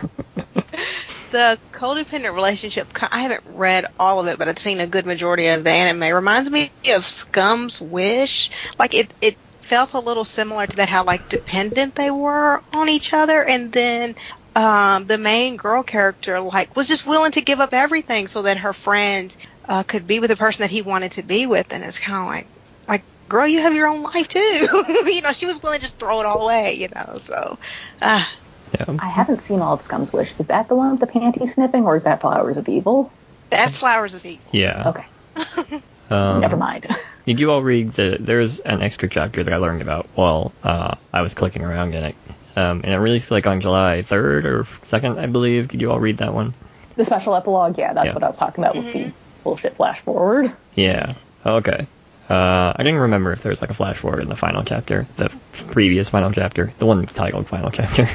[1.30, 5.46] The codependent relationship, I haven't read all of it but i've seen a good majority
[5.48, 6.02] of the anime.
[6.02, 8.50] It reminds me of scum's wish.
[8.78, 12.88] Like it it felt a little similar to that how like dependent they were on
[12.88, 13.44] each other.
[13.44, 14.14] And then
[14.54, 18.58] um the main girl character like was just willing to give up everything so that
[18.58, 19.34] her friend
[19.68, 21.72] uh could be with the person that he wanted to be with.
[21.72, 22.50] And it's kind of like
[22.88, 24.40] like girl you have your own life too.
[25.06, 27.58] You know she was willing to just throw it all away you know so
[28.02, 28.24] uh
[28.72, 28.96] yeah.
[28.98, 30.32] I haven't seen all of Scum's Wish.
[30.38, 33.10] Is that the one with the panty sniffing, or is that Flowers of Evil?
[33.50, 34.92] that's flowers of evil Yeah.
[35.36, 36.86] Okay, Um, never mind.
[37.26, 38.16] Did you all read the?
[38.20, 42.04] There's an extra chapter that I learned about while uh, I was clicking around in
[42.04, 42.14] it,
[42.56, 45.68] um, and it released like on July 3rd or 2nd, I believe.
[45.68, 46.54] Did you all read that one?
[46.96, 48.14] The special epilogue, yeah, that's Yeah.
[48.14, 49.12] what I was talking about with the
[49.44, 50.52] bullshit flash forward.
[50.74, 51.12] Yeah.
[51.46, 51.86] Okay.
[52.28, 55.06] Uh, I didn't remember if there was like a flash forward in the final chapter,
[55.16, 58.08] the previous final chapter, the one titled final chapter.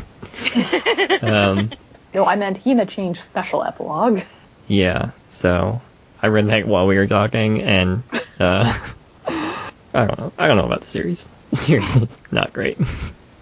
[1.22, 1.70] Um,
[2.14, 4.22] No, I meant Hina changed special epilogue.
[4.68, 5.12] yeah.
[5.30, 5.82] So
[6.22, 8.04] I read that while we were talking, and
[8.40, 8.78] uh,
[9.28, 10.32] I don't know.
[10.38, 11.28] I don't know about the series.
[11.50, 12.78] The series is not great.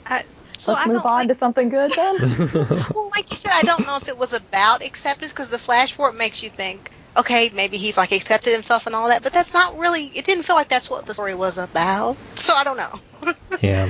[0.06, 0.24] I,
[0.58, 2.50] so Let's I move on like, to something good then.
[2.94, 5.94] well, like you said, I don't know if it was about acceptance because the flash
[5.94, 9.54] forward makes you think, okay, maybe he's like accepted himself and all that, but that's
[9.54, 10.06] not really.
[10.06, 12.16] It didn't feel like that's what the story was about.
[12.36, 13.34] So I don't know.
[13.62, 13.90] Yeah.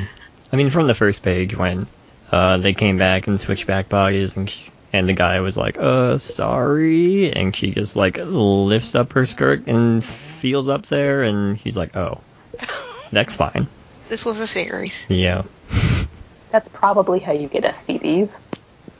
[0.51, 1.87] I mean, from the first page when
[2.31, 4.53] uh, they came back and switched back bodies, and
[4.93, 9.67] and the guy was like, "Uh, sorry," and she just like lifts up her skirt
[9.67, 12.21] and feels up there, and he's like, "Oh,
[13.11, 13.67] that's fine."
[14.11, 15.07] this was a series.
[15.09, 15.43] Yeah.
[16.51, 18.37] That's probably how you get STDs.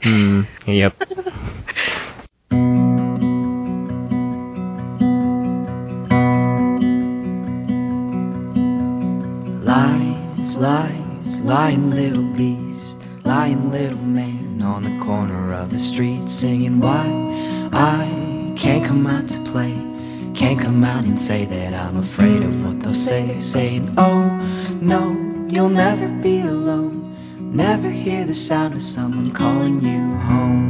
[0.01, 0.41] Hmm.
[0.65, 0.93] Yep.
[9.65, 13.00] Lies, lies, lying little beast,
[13.31, 17.05] lying little man on the corner of the street singing why
[17.71, 19.71] I can't come out to play,
[20.35, 24.25] can't come out and say that I'm afraid of what they'll say, saying oh
[24.81, 27.15] no, you'll never be alone,
[27.55, 30.67] never hear the sound of someone calling you home.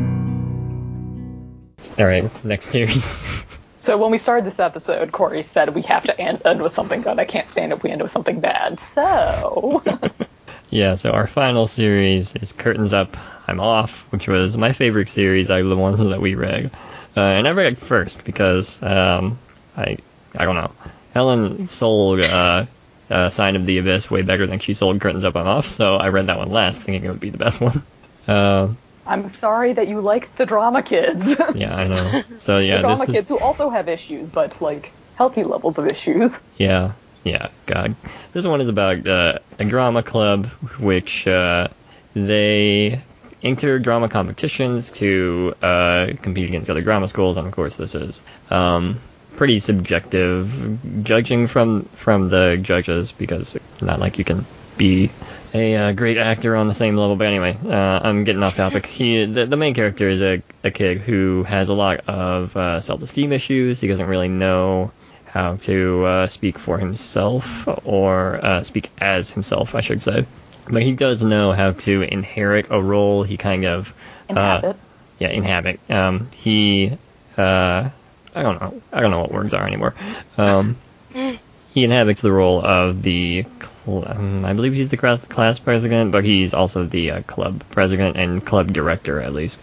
[1.97, 2.30] All right.
[2.45, 3.28] Next series.
[3.78, 7.02] So when we started this episode, Corey said we have to end, end with something
[7.02, 7.17] good.
[7.17, 8.80] I can't stand if we end with something bad.
[8.80, 9.82] So
[10.71, 15.51] Yeah, so our final series is Curtains Up, I'm Off, which was my favorite series
[15.51, 16.71] out of the ones that we read.
[17.15, 19.38] Uh, and I read first because um,
[19.75, 19.97] I
[20.34, 20.71] I don't know.
[21.13, 22.65] Helen sold uh,
[23.10, 25.95] uh, Sign of the Abyss way better than she sold Curtains Up, I'm Off, so
[25.95, 27.84] I read that one last, thinking it would be the best one.
[28.25, 28.73] Uh,
[29.05, 31.27] I'm sorry that you like the drama kids.
[31.53, 32.21] yeah, I know.
[32.39, 36.39] So yeah, the drama kids who also have issues, but like healthy levels of issues.
[36.57, 37.95] Yeah, yeah, God.
[38.34, 40.47] This one is about uh, a drama club
[40.79, 41.67] which uh,
[42.13, 43.01] they
[43.43, 48.21] enter drama competitions to uh, compete against other drama schools, and of course, this is
[48.49, 48.99] um,
[49.36, 54.45] pretty subjective judging from from the judges because it's not like you can
[54.77, 55.12] be
[55.53, 57.15] a uh, great actor on the same level.
[57.15, 58.86] But anyway, uh, I'm getting off topic.
[58.86, 62.79] He, the, the main character is a, a kid who has a lot of uh,
[62.79, 63.81] self-esteem issues.
[63.81, 64.91] He doesn't really know
[65.32, 70.26] how to uh, speak for himself or uh, speak as himself, I should say.
[70.70, 73.24] But he does know how to inherit a role.
[73.24, 73.94] He kind of
[74.30, 74.70] Inhabit.
[74.70, 74.74] Uh,
[75.20, 75.80] yeah, inhabit.
[75.89, 76.98] Um, he
[77.38, 77.89] uh,
[78.34, 78.82] I don't know.
[78.91, 79.94] I don't know what words are anymore.
[80.38, 80.78] Um,
[81.74, 83.46] he inhabits the role of the
[83.86, 87.63] cl- um, I believe he's the class, class president, but he's also the uh, club
[87.70, 89.62] president and club director at least.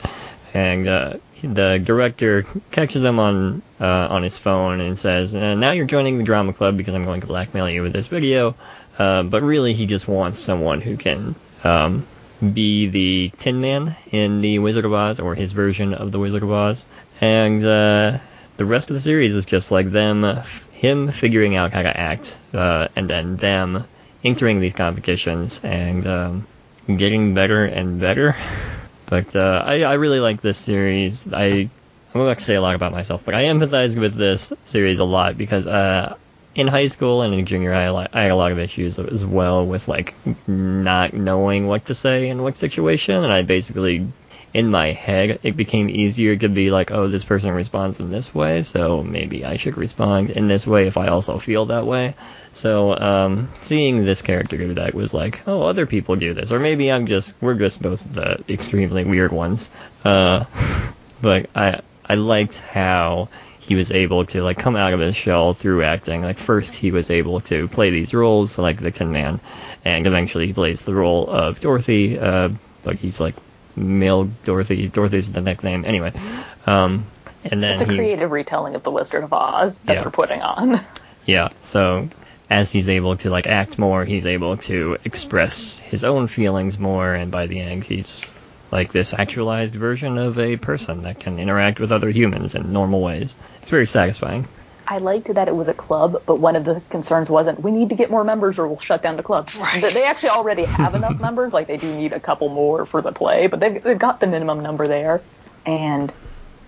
[0.54, 5.72] And uh, the director catches him on uh, on his phone and says, uh, "Now
[5.72, 8.54] you're joining the drama club because I'm going to blackmail you with this video."
[8.98, 12.06] Uh, but really, he just wants someone who can um,
[12.40, 16.42] be the Tin Man in the Wizard of Oz, or his version of the Wizard
[16.42, 16.86] of Oz,
[17.20, 18.18] and uh,
[18.56, 22.40] the rest of the series is just like them, him figuring out how to act,
[22.52, 23.84] uh, and then them
[24.24, 26.46] entering these competitions and um,
[26.86, 28.36] getting better and better.
[29.08, 31.26] But uh, I, I really like this series.
[31.32, 31.70] I
[32.14, 35.04] I'm about to say a lot about myself, but I empathize with this series a
[35.04, 36.16] lot because uh,
[36.54, 39.66] in high school and in junior high, I had a lot of issues as well
[39.66, 40.14] with like
[40.46, 44.08] not knowing what to say in what situation, and I basically
[44.54, 48.34] in my head, it became easier to be like, oh, this person responds in this
[48.34, 52.14] way, so maybe I should respond in this way if I also feel that way.
[52.58, 56.58] So, um, seeing this character do that was like, oh, other people do this, or
[56.58, 59.70] maybe I'm just, we're just both the extremely weird ones.
[60.04, 60.44] Uh,
[61.22, 63.28] but I, I liked how
[63.60, 66.22] he was able to like come out of his shell through acting.
[66.22, 69.40] Like first he was able to play these roles like the Tin Man,
[69.84, 72.18] and eventually he plays the role of Dorothy.
[72.18, 72.48] Uh,
[72.82, 73.34] but he's like
[73.76, 74.88] male Dorothy.
[74.88, 75.84] Dorothy's the nickname.
[75.84, 76.12] Anyway,
[76.66, 77.06] um,
[77.44, 80.02] and then It's a he, creative retelling of the Wizard of Oz that Yeah.
[80.02, 80.80] they're putting on.
[81.26, 81.50] yeah.
[81.60, 82.08] So
[82.50, 87.12] as he's able to like act more, he's able to express his own feelings more,
[87.14, 91.80] and by the end, he's like this actualized version of a person that can interact
[91.80, 93.36] with other humans in normal ways.
[93.62, 94.46] It's very satisfying.
[94.90, 97.90] I liked that it was a club, but one of the concerns wasn't we need
[97.90, 99.50] to get more members or we'll shut down the club.
[99.58, 99.82] Right.
[99.82, 103.02] They- They actually already have enough members, like they do need a couple more for
[103.02, 105.20] the play, but they've, they've got the minimum number there.
[105.66, 106.10] And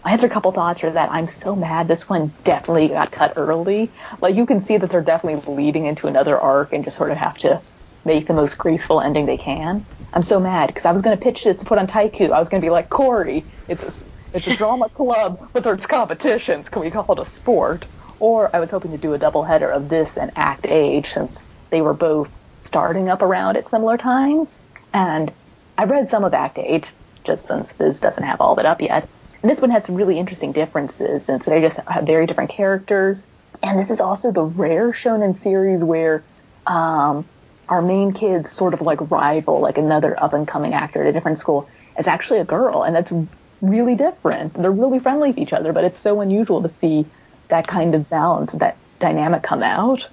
[0.05, 3.93] my other couple thoughts are that I'm so mad this one definitely got cut early.
[4.21, 7.19] Like you can see that they're definitely leading into another arc and just sort of
[7.19, 7.63] have to
[8.05, 9.85] make the most graceful ending they can.
[10.13, 12.33] I'm so mad because I was going to pitch it to put on Taiiku.
[12.33, 15.87] I was going to be like, Corey, it's a, it's a drama club, but there's
[15.87, 16.69] competitions.
[16.69, 17.87] Can we call it a sport?
[18.19, 21.47] Or I was hoping to do a double header of this and Act Age since
[21.71, 22.31] they were both
[22.63, 24.59] starting up around at similar times.
[24.93, 25.33] And
[25.79, 26.89] I read some of Act Age
[27.25, 29.09] just since Viz doesn't have all of it up yet.
[29.43, 33.27] This one has some really interesting differences since they just have very different characters.
[33.63, 36.23] And this is also the rare shonen series where
[36.67, 37.27] um,
[37.69, 41.13] our main kid's sort of like rival, like another up and coming actor at a
[41.13, 43.13] different school, is actually a girl, and that's
[43.61, 44.55] really different.
[44.55, 47.07] They're really friendly with each other, but it's so unusual to see
[47.49, 50.09] that kind of balance, that dynamic come out.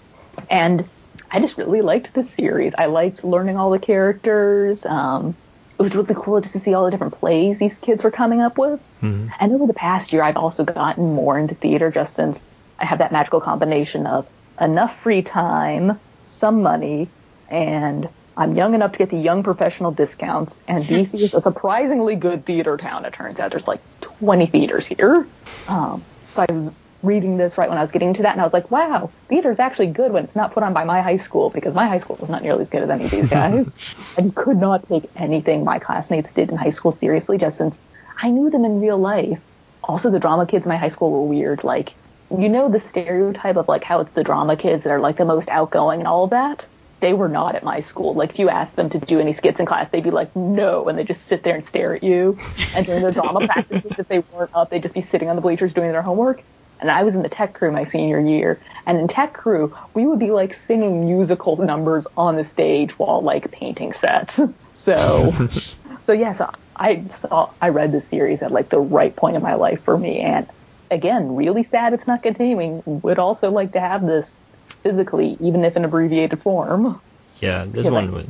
[0.50, 0.88] And
[1.32, 2.74] I just really liked the series.
[2.78, 4.86] I liked learning all the characters.
[4.86, 5.36] Um,
[5.80, 8.42] it was really cool just to see all the different plays these kids were coming
[8.42, 8.80] up with.
[9.02, 9.30] Mhm.
[9.40, 12.48] And over the past year, I've also gotten more into theater just since
[12.80, 14.26] I have that magical combination of
[14.60, 17.10] enough free time, some money,
[17.50, 20.60] and I'm young enough to get the young professional discounts.
[20.68, 23.06] And DC is a surprisingly good theater town.
[23.06, 25.28] It turns out there's like 20 theaters here.
[25.68, 26.70] Um, so I was
[27.04, 29.60] reading this right when I was getting to that, and I was like, wow, theater's
[29.60, 32.18] actually good when it's not put on by my high school because my high school
[32.20, 33.96] was not nearly as good as any of these guys.
[34.18, 37.80] I just could not take anything my classmates did in high school seriously, just since
[38.22, 39.40] I knew them in real life.
[39.84, 41.64] Also, the drama kids in my high school were weird.
[41.64, 41.94] Like,
[42.32, 45.26] you know, the stereotype of like how it's the drama kids that are like the
[45.26, 46.66] most outgoing and all of that.
[47.00, 48.16] They were not at my school.
[48.16, 50.90] Like, if you asked them to do any skits in class, they'd be like, no,
[50.90, 52.40] and they'd just sit there and stare at you.
[52.76, 55.44] And during their drama practices, if they weren't up, they'd just be sitting on the
[55.44, 56.42] bleachers doing their homework.
[56.80, 60.06] And I was in the tech crew my senior year, and in tech crew, we
[60.06, 64.40] would be like singing musical numbers on the stage while like painting sets.
[64.78, 65.34] So,
[66.04, 66.40] so yes,
[66.76, 69.98] I saw I read the series at like the right point in my life for
[69.98, 70.48] me, and
[70.92, 72.84] again, really sad it's not continuing.
[72.86, 74.38] Would also like to have this
[74.84, 77.02] physically, even if in abbreviated form.
[77.40, 78.28] Yeah, this one was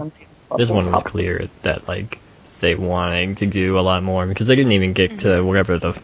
[0.57, 2.19] this one was clear that like
[2.59, 5.47] they wanted to do a lot more because they didn't even get to mm-hmm.
[5.47, 6.03] whatever the N-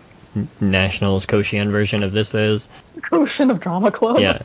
[0.60, 2.70] Nationals Koshien version of this is.
[3.12, 4.20] Ocean of Drama Club.
[4.20, 4.42] Yeah.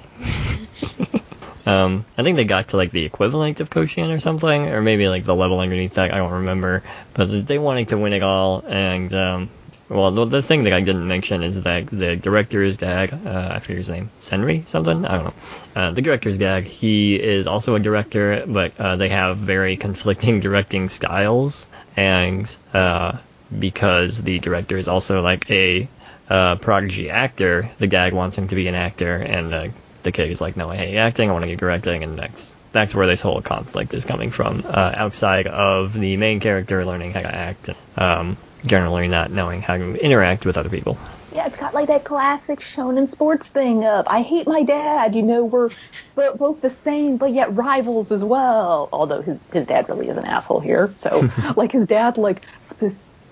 [1.66, 5.08] um, I think they got to like the equivalent of Koshien or something, or maybe
[5.08, 6.12] like the level underneath that.
[6.12, 6.82] I don't remember,
[7.14, 9.50] but they wanted to win it all, and um,
[9.88, 13.58] well, the, the thing that I didn't mention is that the director's gag, uh, I
[13.60, 15.34] forget his name, Senri something, I don't know.
[15.74, 20.40] Uh, the director's gag, he is also a director, but uh, they have very conflicting
[20.48, 23.18] directing styles, and uh,
[23.56, 25.88] because the director is also like a
[26.28, 30.30] uh, prodigy actor, the gag wants him to be an actor, and the the kid
[30.30, 33.06] is like, no, I hate acting, I want to get directing, and that's that's where
[33.06, 37.34] this whole conflict is coming from, uh, outside of the main character learning how to
[37.34, 38.36] act, um,
[38.66, 40.98] generally not knowing how to interact with other people.
[41.32, 45.14] Yeah, it's got like that classic shonen sports thing of I hate my dad.
[45.14, 45.68] You know, we're
[46.14, 48.88] bo- both the same, but yet rivals as well.
[48.92, 50.94] Although his his dad really is an asshole here.
[50.96, 52.42] So like his dad like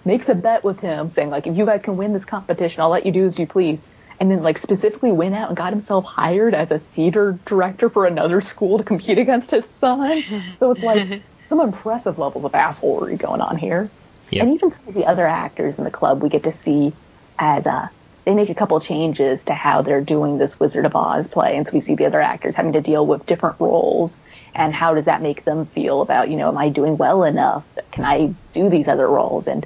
[0.07, 2.89] makes a bet with him, saying like if you guys can win this competition, I'll
[2.89, 3.81] let you do as you please.
[4.19, 8.07] And then like specifically went out and got himself hired as a theater director for
[8.07, 10.23] another school to compete against his son.
[10.59, 13.91] So it's like some impressive levels of assholery going on here.
[14.31, 14.43] Yep.
[14.43, 16.95] And even some of the other actors in the club we get to see
[17.39, 17.89] as uh,
[18.25, 21.65] they make a couple changes to how they're doing this Wizard of Oz play, and
[21.65, 24.17] so we see the other actors having to deal with different roles,
[24.53, 27.65] and how does that make them feel about, you know, am I doing well enough?
[27.93, 29.47] Can I do these other roles?
[29.47, 29.65] And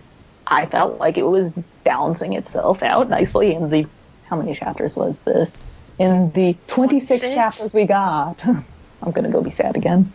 [0.50, 3.86] I felt like it was balancing itself out nicely in the
[4.26, 5.60] how many chapters was this?
[5.98, 7.34] In the 26 26?
[7.34, 8.44] chapters we got.
[9.02, 10.12] I'm gonna go be sad again.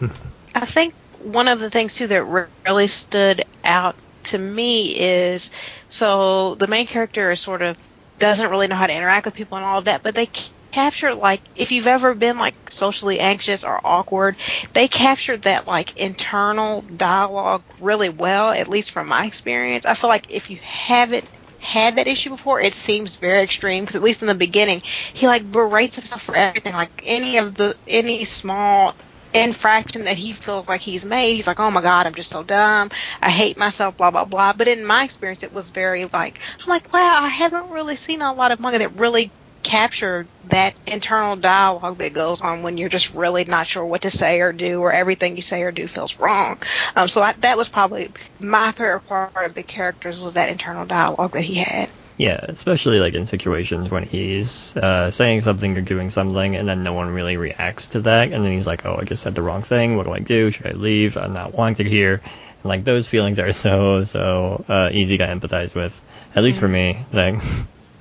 [0.54, 5.50] I think one of the things too that really stood out to me is
[5.88, 7.76] so the main character is sort of
[8.18, 10.28] doesn't really know how to interact with people and all of that, but they
[10.72, 14.36] c- capture like if you've ever been like socially anxious or awkward,
[14.74, 19.86] they captured that like internal dialogue really well, at least from my experience.
[19.86, 23.96] I feel like if you haven't had that issue before, it seems very extreme because
[23.96, 24.82] at least in the beginning,
[25.14, 28.96] he like berates himself for everything, like any of the any small
[29.34, 31.34] infraction that he feels like he's made.
[31.34, 32.90] He's like, oh my god, I'm just so dumb.
[33.20, 34.52] I hate myself, blah blah blah.
[34.52, 38.22] But in my experience, it was very like I'm like, wow, I haven't really seen
[38.22, 39.32] a lot of manga that really
[39.62, 44.10] captured that internal dialogue that goes on when you're just really not sure what to
[44.10, 46.58] say or do, or everything you say or do feels wrong.
[46.96, 48.10] Um, so I, that was probably
[48.40, 51.90] my favorite part of the characters was that internal dialogue that he had.
[52.18, 56.82] Yeah, especially like in situations when he's uh, saying something or doing something, and then
[56.82, 59.42] no one really reacts to that, and then he's like, "Oh, I just said the
[59.42, 59.96] wrong thing.
[59.96, 60.50] What do I do?
[60.50, 61.16] Should I leave?
[61.16, 65.74] I'm not wanted here." And like those feelings are so so uh, easy to empathize
[65.74, 65.98] with,
[66.36, 66.98] at least for me.
[67.12, 67.42] Like,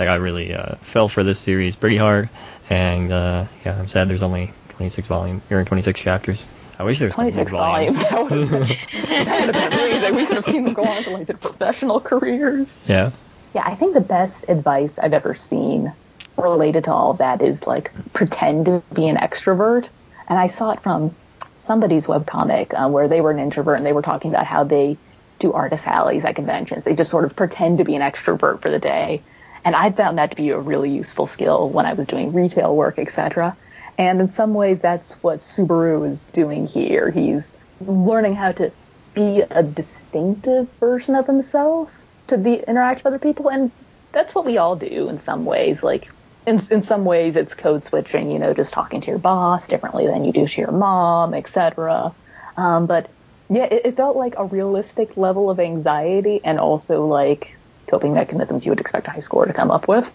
[0.02, 2.28] like I really uh, fell for this series pretty hard,
[2.72, 6.48] and uh, yeah, I'm sad there's only 26 volume or 26 chapters.
[6.80, 7.96] I wish there was 26 volumes.
[8.00, 8.62] That would have been,
[9.26, 10.16] that would have been amazing.
[10.16, 12.80] We could have seen them go on to like their professional careers.
[12.88, 13.12] Yeah.
[13.54, 15.94] Yeah, I think the best advice I've ever seen
[16.36, 19.90] related to all of that is like pretend to be an extrovert.
[20.28, 21.16] And I saw it from
[21.58, 24.98] somebody's webcomic uh, where they were an introvert and they were talking about how they
[25.38, 26.86] do artist alleys at conventions.
[26.86, 29.22] They just sort of pretend to be an extrovert for the day.
[29.64, 32.76] And I found that to be a really useful skill when I was doing retail
[32.76, 33.56] work, etc.
[33.98, 37.12] And in some ways, that's what Subaru is doing here.
[37.12, 37.54] He's
[37.86, 38.72] learning how to
[39.14, 43.72] be a distinctive version of himself to be interact with other people, and
[44.12, 45.84] that's what we all do in some ways.
[45.84, 46.10] Like
[46.48, 48.32] in in some ways, it's code switching.
[48.32, 52.14] You know, just talking to your boss differently than you do to your mom, etc.
[52.58, 53.10] Um, but
[53.50, 57.58] yeah, it, it felt like a realistic level of anxiety, and also like
[57.92, 60.12] coping mechanisms you would expect a high schooler to come up with.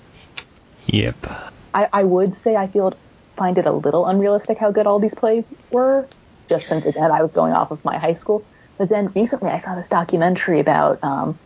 [0.87, 1.17] Yep.
[1.75, 2.95] I, I would say I feel
[3.37, 6.09] find it a little unrealistic how good all these plays were,
[6.49, 8.45] just since again I was going off of my high school.
[8.79, 11.39] But then recently I saw this documentary about um,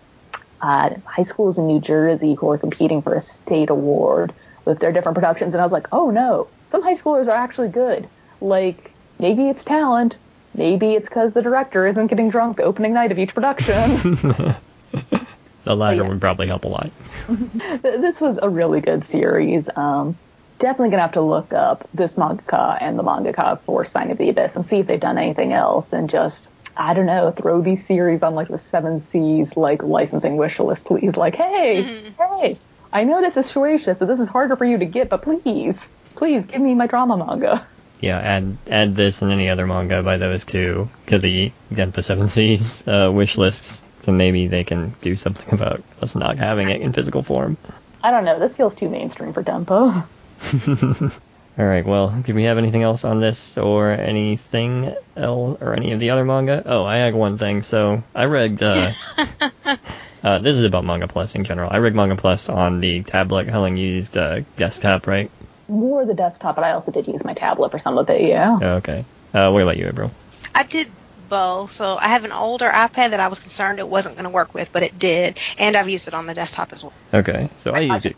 [0.61, 4.33] uh, high schools in New Jersey who are competing for a state award
[4.65, 7.69] with their different productions, and I was like, oh no, some high schoolers are actually
[7.69, 8.09] good.
[8.41, 10.17] Like maybe it's talent,
[10.55, 14.55] maybe it's because the director isn't getting drunk the opening night of each production.
[15.65, 16.09] The latter yeah.
[16.09, 16.91] would probably help a lot.
[17.83, 19.69] This was a really good series.
[19.77, 20.17] Um,
[20.59, 24.29] definitely gonna have to look up this mangaka and the mangaka for Sign of the
[24.29, 27.85] Abyss and see if they've done anything else and just I don't know, throw these
[27.85, 31.17] series on like the Seven Seas like licensing wish list, please.
[31.17, 31.83] Like, hey,
[32.19, 32.59] hey,
[32.93, 35.79] I know this is Shueisha, so this is harder for you to get, but please,
[36.15, 37.67] please give me my drama manga.
[38.01, 42.29] Yeah, add add this and any other manga by those two to the Denpa Seven
[42.29, 46.81] Seas uh, wish lists, so maybe they can do something about us not having it
[46.81, 47.57] in physical form.
[48.03, 50.07] I don't know, this feels too mainstream for Denpa.
[51.59, 51.85] All right.
[51.85, 56.11] Well, do we have anything else on this or anything else or any of the
[56.11, 56.63] other manga?
[56.65, 57.63] Oh, I had one thing.
[57.63, 58.63] So I read.
[58.63, 58.93] Uh,
[60.25, 61.69] uh, this is about Manga Plus in general.
[61.71, 63.49] I read Manga Plus on the tablet.
[63.49, 65.31] Helen used uh, desktop, right?
[65.69, 68.59] More the desktop, but I also did use my tablet for some of it, yeah.
[68.79, 69.05] Okay.
[69.35, 70.13] Uh, what about you, April?
[70.55, 70.91] I did
[71.31, 71.73] both.
[71.73, 74.53] So I have an older iPad that I was concerned it wasn't going to work
[74.53, 76.93] with, but it did, and I've used it on the desktop as well.
[77.15, 77.49] Okay.
[77.61, 78.17] So I used it.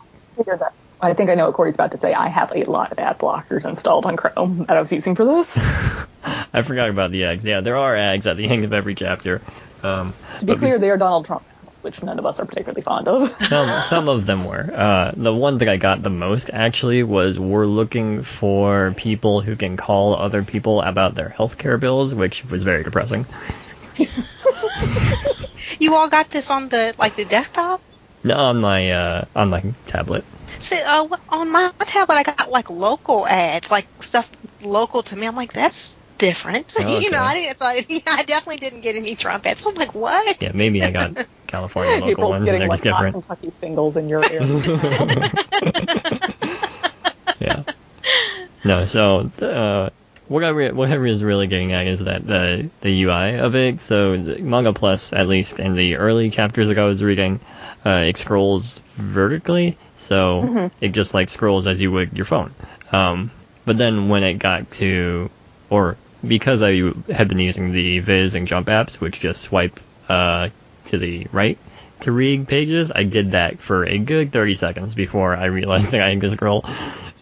[0.99, 2.13] I think I know what Corey's about to say.
[2.13, 5.25] I have a lot of ad blockers installed on Chrome that I was using for
[5.25, 5.57] this.
[6.53, 7.45] I forgot about the eggs.
[7.45, 9.41] Yeah, there are eggs at the end of every chapter.
[9.83, 11.52] Um, to be but clear, they are Donald Trump ads,
[11.83, 13.35] which none of us are particularly fond of.
[13.41, 14.69] some some of them were.
[14.73, 19.55] Uh, the one that I got the most actually was we're looking for people who
[19.55, 23.25] can call other people about their healthcare bills, which was very depressing.
[25.79, 27.81] You all got this on the like the desktop?
[28.23, 30.23] No, on my uh, on my tablet.
[30.59, 34.31] See, uh, on my tablet, I got like local ads, like stuff
[34.61, 35.27] local to me.
[35.27, 36.75] I'm like, that's different.
[36.79, 37.21] Oh, you know.
[37.21, 37.57] I didn't.
[37.57, 39.61] So I, I definitely didn't get any Trump ads.
[39.61, 40.41] So I'm like, what?
[40.41, 43.13] Yeah, maybe I got California local April's ones and they're like just different.
[43.13, 44.41] Kentucky singles in your ear.
[47.39, 47.63] yeah.
[48.65, 49.91] No, so uh,
[50.27, 53.55] what I re- what I was really getting at is that the the UI of
[53.55, 53.81] it.
[53.81, 57.39] So the Manga Plus, at least in the early chapters that I was reading,
[57.85, 62.51] uh, it scrolls vertically, so it just like scrolls as you would your phone.
[62.91, 63.29] Um,
[63.63, 65.29] but then when it got to,
[65.69, 65.97] or
[66.27, 69.79] because I had been using the Viz and Jump apps, which just swipe
[70.09, 70.49] uh,
[70.93, 71.57] to the right
[72.03, 76.01] to read pages, I did that for a good 30 seconds before I realized that
[76.01, 76.65] I had to scroll.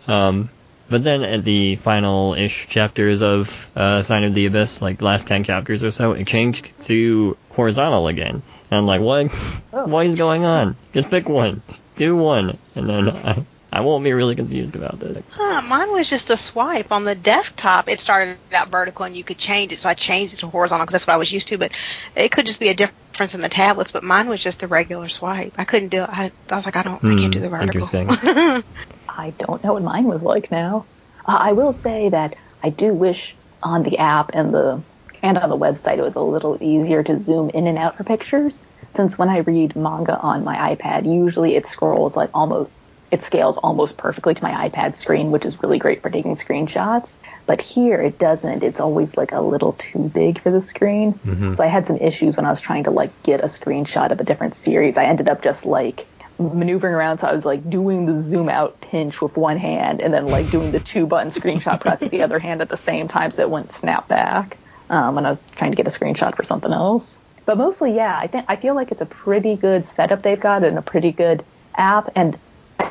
[0.08, 0.50] Um,
[0.90, 5.46] but then at the final-ish chapters of uh, Sign of the Abyss, like last 10
[5.46, 8.42] chapters or so, it changed to horizontal again.
[8.70, 9.32] And I'm like, what?
[9.74, 9.88] Oh.
[9.88, 10.76] What is going on?
[10.92, 11.62] Just pick one.
[11.96, 12.58] Do one.
[12.76, 15.18] And then I, I won't be really confused about this.
[15.30, 17.88] Huh, mine was just a swipe on the desktop.
[17.88, 20.86] It started out vertical and you could change it, so I changed it to horizontal
[20.86, 21.58] because that's what I was used to.
[21.58, 21.72] But
[22.18, 23.92] it could just be a difference in the tablets.
[23.92, 25.54] But mine was just a regular swipe.
[25.58, 26.10] I couldn't do it.
[26.10, 27.94] I, I was like, I don't, I can't do the Hmm, vertical.
[27.94, 28.08] interesting.
[29.08, 30.88] I don't know what mine was like now.
[31.26, 34.86] Uh, I will say that I do wish on the app and the
[35.24, 38.04] and on the website it was a little easier to zoom in and out for
[38.04, 38.64] pictures.
[38.96, 42.72] Since when I read manga on my iPad, usually it scrolls like almost
[43.12, 47.18] it scales almost perfectly to my iPad screen, which is really great for taking screenshots.
[47.46, 48.64] But here it doesn't.
[48.64, 51.20] It's always like a little too big for the screen.
[51.26, 51.56] Mhm.
[51.58, 54.20] So I had some issues when I was trying to like get a screenshot of
[54.20, 54.98] a different series.
[54.98, 56.08] I ended up just like
[56.40, 57.20] maneuvering around.
[57.20, 60.50] So I was like doing the zoom out pinch with one hand and then like
[60.50, 63.42] doing the two button screenshot press with the other hand at the same time so
[63.44, 64.58] it wouldn't snap back
[64.90, 67.18] um, when I was trying to get a screenshot for something else.
[67.46, 70.64] But mostly, yeah, I think I feel like it's a pretty good setup they've got
[70.64, 71.44] and a pretty good
[71.76, 72.40] app, and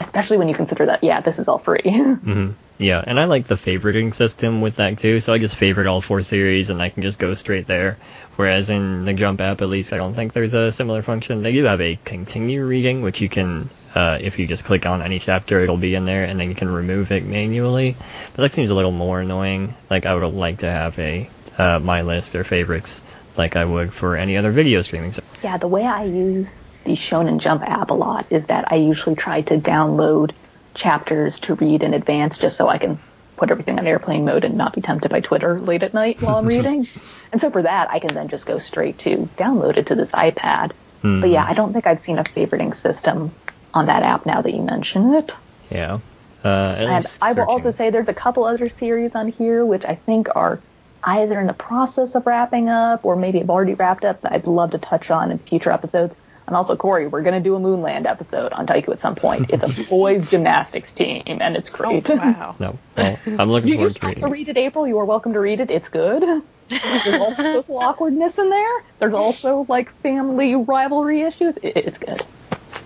[0.01, 1.83] especially when you consider that, yeah, this is all free.
[1.85, 5.21] hmm Yeah, and I like the favoriting system with that too.
[5.21, 7.99] So I just favorite all four series, and I can just go straight there.
[8.37, 11.43] Whereas in the Jump app, at least, I don't think there's a similar function.
[11.43, 15.03] They do have a continue reading, which you can, uh, if you just click on
[15.03, 17.97] any chapter, it'll be in there, and then you can remove it manually.
[18.35, 19.75] But that seems a little more annoying.
[19.91, 21.29] Like I would like to have a
[21.59, 23.03] uh, my list or favorites,
[23.37, 25.13] like I would for any other video streaming.
[25.13, 25.29] service.
[25.43, 26.51] yeah, the way I use
[26.85, 30.33] the Shonen Jump app a lot is that I usually try to download
[30.75, 32.99] chapters to read in advance just so I can
[33.37, 36.37] put everything on airplane mode and not be tempted by Twitter late at night while
[36.37, 36.87] I'm reading.
[37.33, 40.13] and so for that, I can then just go straight to download it to this
[40.13, 40.73] iPad.
[41.03, 41.21] Mhm.
[41.23, 43.33] But yeah, I don't think I've seen a favoriting system
[43.73, 45.35] on that app now that you mention it.
[45.71, 45.99] Yeah.
[46.45, 49.95] Uh, And I will also say there's a couple other series on here which I
[49.95, 50.59] think are
[51.03, 54.47] either in the process of wrapping up or maybe have already wrapped up that I'd
[54.47, 56.15] love to touch on in future episodes.
[56.51, 59.51] And also, Corey, we're going to do a Moonland episode on Taiiku at some point.
[59.51, 62.11] It's a boys gymnastics team, and it's great.
[62.11, 62.35] Oh, great.
[62.35, 62.57] wow.
[62.59, 64.23] No, well, I'm looking You, you're forward to supposed reading.
[64.25, 64.89] to read it, April.
[64.89, 65.71] You are welcome to read it.
[65.71, 66.25] It's good.
[66.69, 68.85] There's also social awkwardness in there.
[68.99, 71.57] There's also like family rivalry issues.
[71.59, 72.21] It, it's good.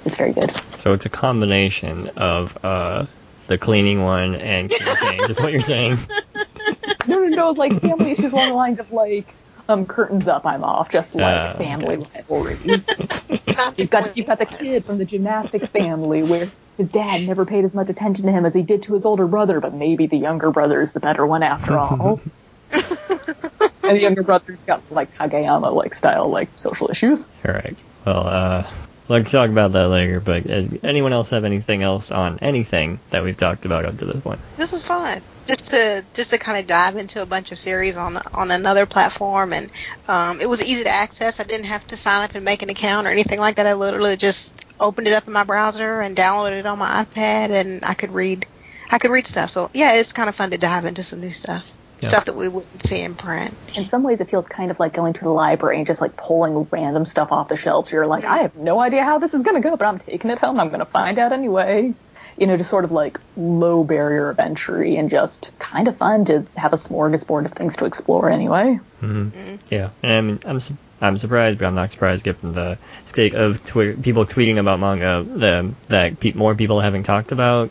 [0.04, 0.54] It's very good.
[0.76, 3.06] So it's a combination of uh,
[3.46, 5.20] the cleaning one and campaign.
[5.30, 5.96] Is what you're saying?
[7.08, 7.48] No, no, no.
[7.48, 9.32] It's like family issues along the lines of like,
[9.68, 10.90] um, curtains up, I'm off.
[10.90, 12.20] Just like Ah, family okay.
[12.28, 12.86] rivalries.
[13.76, 17.64] You've got you've got the kid from the gymnastics family where his dad never paid
[17.64, 20.16] as much attention to him as he did to his older brother, but maybe the
[20.16, 22.20] younger brother is the better one after all.
[22.72, 27.28] and the younger brother's got like Kageyama like style like social issues.
[27.46, 27.76] All right.
[28.04, 28.66] Well, uh,
[29.09, 30.20] let's talk about that later.
[30.20, 34.05] But uh, anyone else have anything else on anything that we've talked about up to
[34.05, 34.40] this point?
[34.57, 37.96] this was fun just to just to kind of dive into a bunch of series
[37.96, 39.70] on on another platform and
[40.09, 42.70] um, it was easy to access i didn't have to sign up and make an
[42.70, 46.16] account or anything like that i literally just opened it up in my browser and
[46.16, 48.46] downloaded it on my ipad and i could read
[48.90, 51.32] i could read stuff so yeah it's kind of fun to dive into some new
[51.32, 51.70] stuff
[52.01, 52.09] Yeah.
[52.09, 54.92] stuff that we wouldn't see in print In some ways, it feels kind of like
[54.92, 57.90] going to the library and just like pulling random stuff off the shelves.
[57.92, 60.30] You're like, I have no idea how this is going to go, but I'm taking
[60.30, 60.59] it home.
[60.59, 61.95] I'm going to find out anyway.
[62.36, 66.24] You know, just sort of like low barrier of entry and just kind of fun
[66.26, 68.78] to have a smorgasbord of things to explore anyway.
[69.01, 69.28] hmm
[69.70, 73.34] Yeah, and I mean, I'm su- I'm surprised, but I'm not surprised given the state
[73.34, 77.70] of Twitter, people tweeting about manga, the that pe- more people having talked about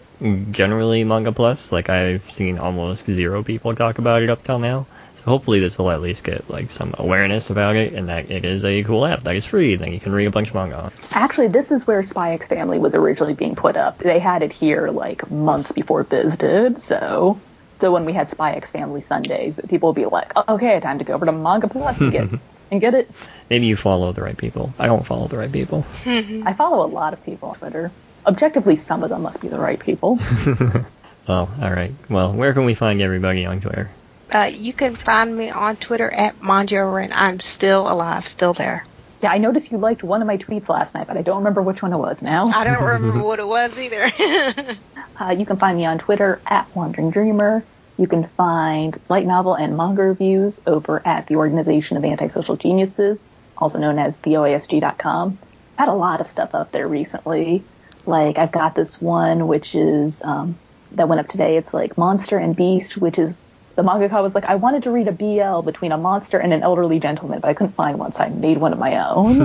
[0.52, 1.72] generally manga plus.
[1.72, 4.86] Like I've seen almost zero people talk about it up till now.
[5.16, 8.46] So hopefully this will at least get like some awareness about it, and that it
[8.46, 10.92] is a cool app that is free that you can read a bunch of manga.
[11.12, 13.98] Actually, this is where Spy X Family was originally being put up.
[13.98, 17.40] They had it here like months before Viz did, so
[17.80, 21.00] so when we had Spy X Family Sundays, people would be like, oh, "Okay, time
[21.00, 22.30] to go over to Manga Plus and get
[22.74, 23.10] and get it."
[23.50, 24.74] Maybe you follow the right people.
[24.78, 25.86] I don't follow the right people.
[26.06, 27.92] I follow a lot of people on Twitter.
[28.26, 30.20] Objectively, some of them must be the right people.
[31.26, 31.94] Oh, all right.
[32.10, 33.90] Well, where can we find everybody on Twitter?
[34.34, 38.84] uh, you can find me on twitter at Manjover, and i'm still alive still there
[39.22, 41.62] Yeah, I noticed you liked one of my tweets last night, but I don't remember
[41.62, 42.48] which one it was now.
[42.48, 44.76] i don't remember what it was either
[45.20, 47.64] Uh, you can find me on Twitter at Wandering Dreamer.
[47.98, 53.24] You can find light novel and manga reviews over at the Organization of Antisocial Geniuses,
[53.58, 55.38] also known as theoasg.com.
[55.78, 57.64] Had a lot of stuff up there recently.
[58.06, 60.58] Like I've got this one which is um,
[60.94, 61.58] that went up today.
[61.58, 63.40] It's like Monster and Beast, which is
[63.76, 66.62] the mangaka was like, I wanted to read a BL between a monster and an
[66.62, 69.42] elderly gentleman, but I couldn't find one, so I made one of my own.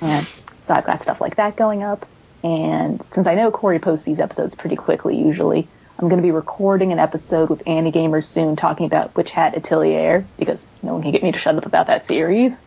[0.00, 0.26] and
[0.64, 2.06] so I've got stuff like that going up.
[2.42, 5.66] And since I know Corey posts these episodes pretty quickly usually,
[5.98, 10.26] I'm going to be recording an episode with AniGamers soon talking about Witch Hat Atelier
[10.36, 12.60] because no one can get me to shut up about that series.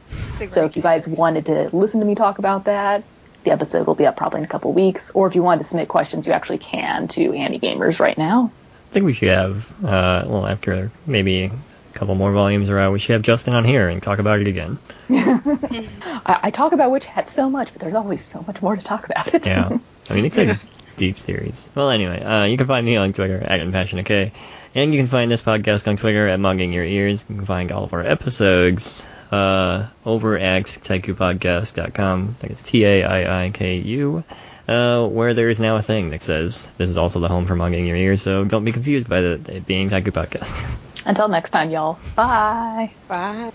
[0.49, 3.03] So if you guys wanted to listen to me talk about that,
[3.43, 5.11] the episode will be up probably in a couple weeks.
[5.13, 8.51] Or if you wanted to submit questions, you actually can to AniGamers right now.
[8.89, 11.51] I think we should have, uh, well, after maybe a
[11.93, 14.47] couple more volumes are out, we should have Justin on here and talk about it
[14.47, 14.79] again.
[15.09, 18.81] I, I talk about Witch Hat so much, but there's always so much more to
[18.81, 19.45] talk about it.
[19.45, 19.77] Yeah.
[20.09, 20.57] I mean, it's a
[20.97, 21.67] deep series.
[21.73, 24.31] Well, anyway, uh, you can find me on Twitter at InPassionate
[24.75, 27.25] and you can find this podcast on Twitter at Mugging Your Ears.
[27.29, 32.35] You can find all of our episodes uh, over at taiikupodcast.com.
[32.37, 34.23] I think it's T-A-I-I-K-U,
[34.67, 37.55] uh, where there is now a thing that says this is also the home for
[37.55, 40.69] Mugging Your Ears, so don't be confused by the, it being Taiiku Podcast.
[41.05, 41.97] Until next time, y'all.
[42.15, 42.93] Bye.
[43.07, 43.53] Bye.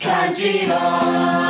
[0.00, 1.47] country home.